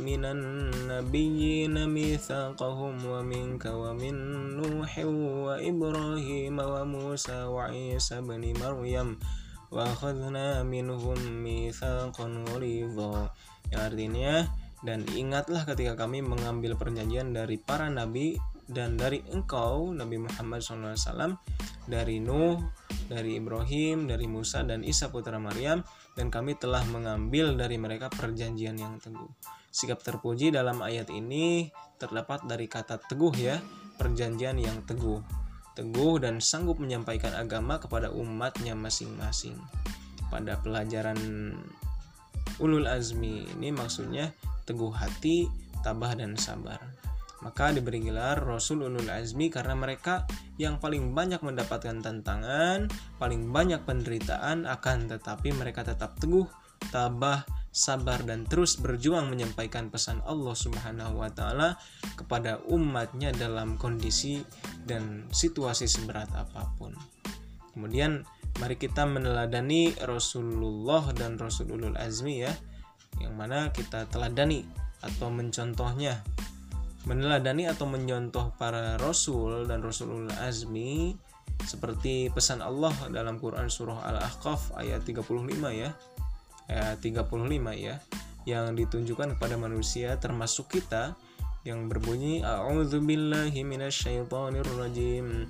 من 0.00 0.22
النبيين 0.24 1.74
ميثاقهم 1.88 2.94
ومنك 3.06 3.64
ومن 3.66 4.14
نوح 4.56 4.92
وإبراهيم 5.46 6.56
وموسى 6.58 7.38
وعيسى 7.44 8.16
بن 8.20 8.42
مريم 8.60 9.08
wa 9.66 9.90
minhum 10.62 11.18
mitsaqan 11.42 12.46
ghalidha 12.46 13.34
yang 13.74 13.82
artinya 13.82 14.34
dan 14.86 15.02
ingatlah 15.10 15.66
ketika 15.66 16.06
kami 16.06 16.22
mengambil 16.22 16.78
perjanjian 16.78 17.34
dari 17.34 17.58
para 17.58 17.90
nabi 17.90 18.38
dan 18.66 18.98
dari 18.98 19.22
engkau 19.30 19.94
Nabi 19.94 20.18
Muhammad 20.26 20.58
SAW 20.58 21.38
dari 21.86 22.18
Nuh, 22.18 22.58
dari 23.06 23.38
Ibrahim, 23.38 24.10
dari 24.10 24.26
Musa 24.26 24.66
dan 24.66 24.82
Isa 24.82 25.06
putra 25.14 25.38
Maryam 25.38 25.86
dan 26.17 26.27
kami 26.27 26.59
telah 26.59 26.83
mengambil 26.89 27.55
dari 27.55 27.79
mereka 27.79 28.11
perjanjian 28.11 28.75
yang 28.75 28.99
teguh. 28.99 29.29
Sikap 29.71 30.03
terpuji 30.03 30.51
dalam 30.51 30.83
ayat 30.83 31.07
ini 31.07 31.71
terdapat 31.95 32.43
dari 32.43 32.67
kata 32.67 32.99
teguh 32.99 33.35
ya, 33.39 33.57
perjanjian 33.95 34.59
yang 34.59 34.83
teguh 34.83 35.41
teguh 35.71 36.19
dan 36.19 36.43
sanggup 36.43 36.77
menyampaikan 36.77 37.31
agama 37.35 37.79
kepada 37.79 38.11
umatnya 38.11 38.75
masing-masing. 38.75 39.55
Pada 40.27 40.59
pelajaran 40.59 41.17
ulul 42.59 42.87
azmi 42.87 43.47
ini 43.57 43.71
maksudnya 43.71 44.31
teguh 44.67 44.91
hati, 44.91 45.47
tabah 45.83 46.15
dan 46.15 46.35
sabar. 46.35 46.79
Maka 47.41 47.73
diberi 47.73 48.05
gelar 48.05 48.37
Rasul 48.37 48.85
Ulul 48.85 49.09
Azmi 49.09 49.49
karena 49.49 49.73
mereka 49.73 50.29
yang 50.61 50.77
paling 50.77 51.17
banyak 51.17 51.41
mendapatkan 51.41 51.97
tantangan, 52.01 52.85
paling 53.17 53.49
banyak 53.49 53.81
penderitaan 53.81 54.69
akan 54.69 55.09
tetapi 55.09 55.49
mereka 55.57 55.81
tetap 55.81 56.21
teguh, 56.21 56.45
tabah, 56.93 57.41
sabar 57.71 58.21
dan 58.27 58.43
terus 58.45 58.75
berjuang 58.77 59.31
menyampaikan 59.31 59.87
pesan 59.87 60.19
Allah 60.27 60.53
Subhanahu 60.53 61.23
wa 61.23 61.31
taala 61.31 61.79
kepada 62.19 62.59
umatnya 62.67 63.31
dalam 63.31 63.79
kondisi 63.79 64.43
dan 64.83 65.25
situasi 65.31 65.87
seberat 65.87 66.29
apa 66.35 66.67
pun. 66.75 66.93
Kemudian 67.71 68.27
mari 68.59 68.75
kita 68.75 69.07
meneladani 69.07 69.95
Rasulullah 70.03 71.09
dan 71.15 71.39
Rasulul 71.39 71.95
Azmi 71.95 72.43
ya 72.43 72.51
yang 73.23 73.39
mana 73.39 73.71
kita 73.71 74.05
teladani 74.11 74.67
atau 75.01 75.31
mencontohnya 75.31 76.19
meneladani 77.05 77.65
atau 77.65 77.89
menyontoh 77.89 78.53
para 78.61 78.97
rasul 79.01 79.65
dan 79.65 79.81
Rasulul 79.81 80.29
Azmi 80.37 81.17
seperti 81.65 82.29
pesan 82.33 82.61
Allah 82.61 82.93
dalam 83.09 83.37
Quran 83.41 83.69
surah 83.69 84.05
Al-Ahqaf 84.05 84.77
ayat 84.77 85.05
35 85.05 85.25
ya. 85.73 85.89
Ayat 86.69 87.01
35 87.01 87.29
ya 87.77 87.97
yang 88.49 88.73
ditunjukkan 88.73 89.37
kepada 89.37 89.53
manusia 89.57 90.17
termasuk 90.17 90.81
kita 90.81 91.13
yang 91.61 91.85
berbunyi 91.85 92.41
a'udzubillahi 92.41 93.61
minasyaitonir 93.61 94.65
rajim. 94.77 95.45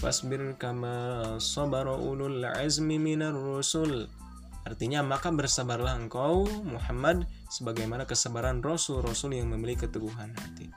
Fasbir 0.00 0.56
kama 0.56 1.36
sabara 1.42 1.92
ulul 1.92 2.44
azmi 2.44 2.96
minar 2.96 3.36
rusul. 3.36 4.08
Artinya 4.64 5.00
maka 5.00 5.32
bersabarlah 5.32 5.96
engkau 5.96 6.44
Muhammad 6.64 7.24
sebagaimana 7.48 8.04
kesabaran 8.04 8.60
rasul-rasul 8.60 9.32
yang 9.32 9.48
memiliki 9.48 9.88
keteguhan 9.88 10.36
hati 10.36 10.68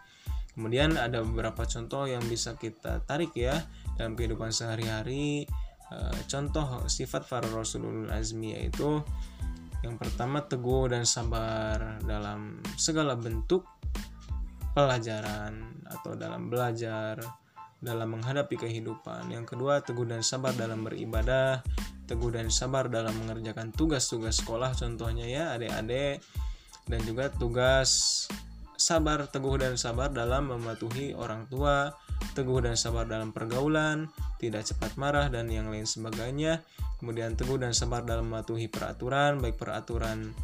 kemudian 0.53 0.95
ada 0.95 1.25
beberapa 1.25 1.65
contoh 1.65 2.05
yang 2.05 2.21
bisa 2.29 2.57
kita 2.57 3.01
tarik 3.05 3.33
ya 3.33 3.57
dalam 3.97 4.13
kehidupan 4.13 4.53
sehari-hari 4.53 5.45
eh, 5.91 6.17
contoh 6.29 6.85
sifat 6.89 7.25
para 7.29 7.45
rasulul 7.49 8.09
azmi 8.09 8.57
yaitu 8.57 9.01
yang 9.83 9.99
pertama 9.99 10.39
teguh 10.45 10.87
dan 10.87 11.03
sabar 11.03 11.99
dalam 12.07 12.63
segala 12.79 13.19
bentuk 13.19 13.67
pelajaran 14.71 15.83
atau 15.85 16.15
dalam 16.15 16.47
belajar 16.47 17.19
dalam 17.83 18.15
menghadapi 18.15 18.55
kehidupan. 18.55 19.27
Yang 19.27 19.53
kedua, 19.53 19.83
teguh 19.83 20.07
dan 20.07 20.23
sabar 20.23 20.55
dalam 20.55 20.87
beribadah, 20.87 21.59
teguh 22.07 22.35
dan 22.35 22.51
sabar 22.51 22.91
dalam 22.91 23.15
mengerjakan 23.23 23.71
tugas-tugas 23.71 24.43
sekolah 24.43 24.75
contohnya 24.75 25.25
ya 25.27 25.43
adik-adik 25.55 26.19
dan 26.87 26.99
juga 27.07 27.31
tugas 27.31 28.23
sabar 28.83 29.23
teguh 29.31 29.55
dan 29.55 29.79
sabar 29.79 30.11
dalam 30.11 30.51
mematuhi 30.51 31.15
orang 31.15 31.47
tua, 31.47 31.95
teguh 32.35 32.59
dan 32.67 32.75
sabar 32.75 33.07
dalam 33.07 33.31
pergaulan, 33.31 34.11
tidak 34.43 34.67
cepat 34.67 34.99
marah 34.99 35.31
dan 35.31 35.47
yang 35.47 35.71
lain 35.71 35.87
sebagainya. 35.87 36.59
Kemudian 36.99 37.39
teguh 37.39 37.55
dan 37.63 37.71
sabar 37.71 38.03
dalam 38.03 38.27
mematuhi 38.27 38.67
peraturan, 38.67 39.39
baik 39.39 39.55
peraturan 39.55 40.35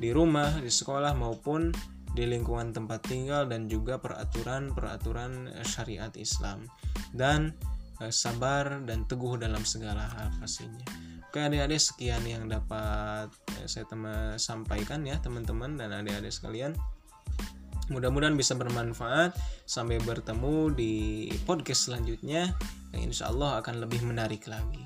di 0.00 0.08
rumah, 0.08 0.56
di 0.56 0.72
sekolah 0.72 1.12
maupun 1.12 1.68
di 2.12 2.24
lingkungan 2.28 2.72
tempat 2.72 3.04
tinggal 3.04 3.44
dan 3.48 3.68
juga 3.68 4.00
peraturan-peraturan 4.00 5.52
syariat 5.64 6.12
Islam. 6.16 6.64
Dan 7.12 7.52
eh, 8.00 8.12
sabar 8.12 8.80
dan 8.88 9.04
teguh 9.04 9.36
dalam 9.36 9.64
segala 9.68 10.08
hal 10.16 10.32
pastinya. 10.40 10.84
Oke 11.32 11.40
adik-adik 11.40 11.80
sekian 11.80 12.20
yang 12.28 12.44
dapat 12.44 13.32
eh, 13.60 13.68
saya 13.68 13.88
teman 13.88 14.36
sampaikan 14.36 15.00
ya 15.04 15.16
teman-teman 15.20 15.80
dan 15.80 15.92
adik-adik 15.92 16.32
sekalian. 16.32 16.76
Mudah-mudahan 17.90 18.36
bisa 18.38 18.54
bermanfaat. 18.54 19.34
Sampai 19.66 19.98
bertemu 20.02 20.70
di 20.76 20.92
podcast 21.48 21.90
selanjutnya 21.90 22.52
yang 22.92 23.10
insya 23.10 23.32
Allah 23.32 23.58
akan 23.64 23.82
lebih 23.82 24.04
menarik 24.04 24.46
lagi. 24.46 24.84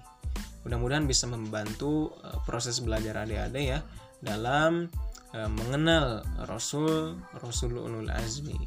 Mudah-mudahan 0.65 1.07
bisa 1.07 1.31
membantu 1.31 2.15
uh, 2.23 2.39
proses 2.47 2.83
belajar 2.83 3.23
adik-adik 3.23 3.77
ya 3.77 3.81
dalam 4.25 4.91
uh, 5.35 5.51
mengenal 5.51 6.27
Rasul 6.51 7.19
Rasulul 7.39 8.11
Azmi 8.11 8.59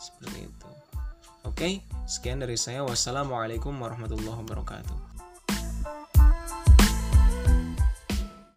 seperti 0.00 0.48
itu. 0.48 0.70
Oke, 1.44 1.84
sekian 2.08 2.40
dari 2.40 2.56
saya. 2.56 2.80
Wassalamualaikum 2.84 3.76
warahmatullahi 3.76 4.40
wabarakatuh. 4.40 5.13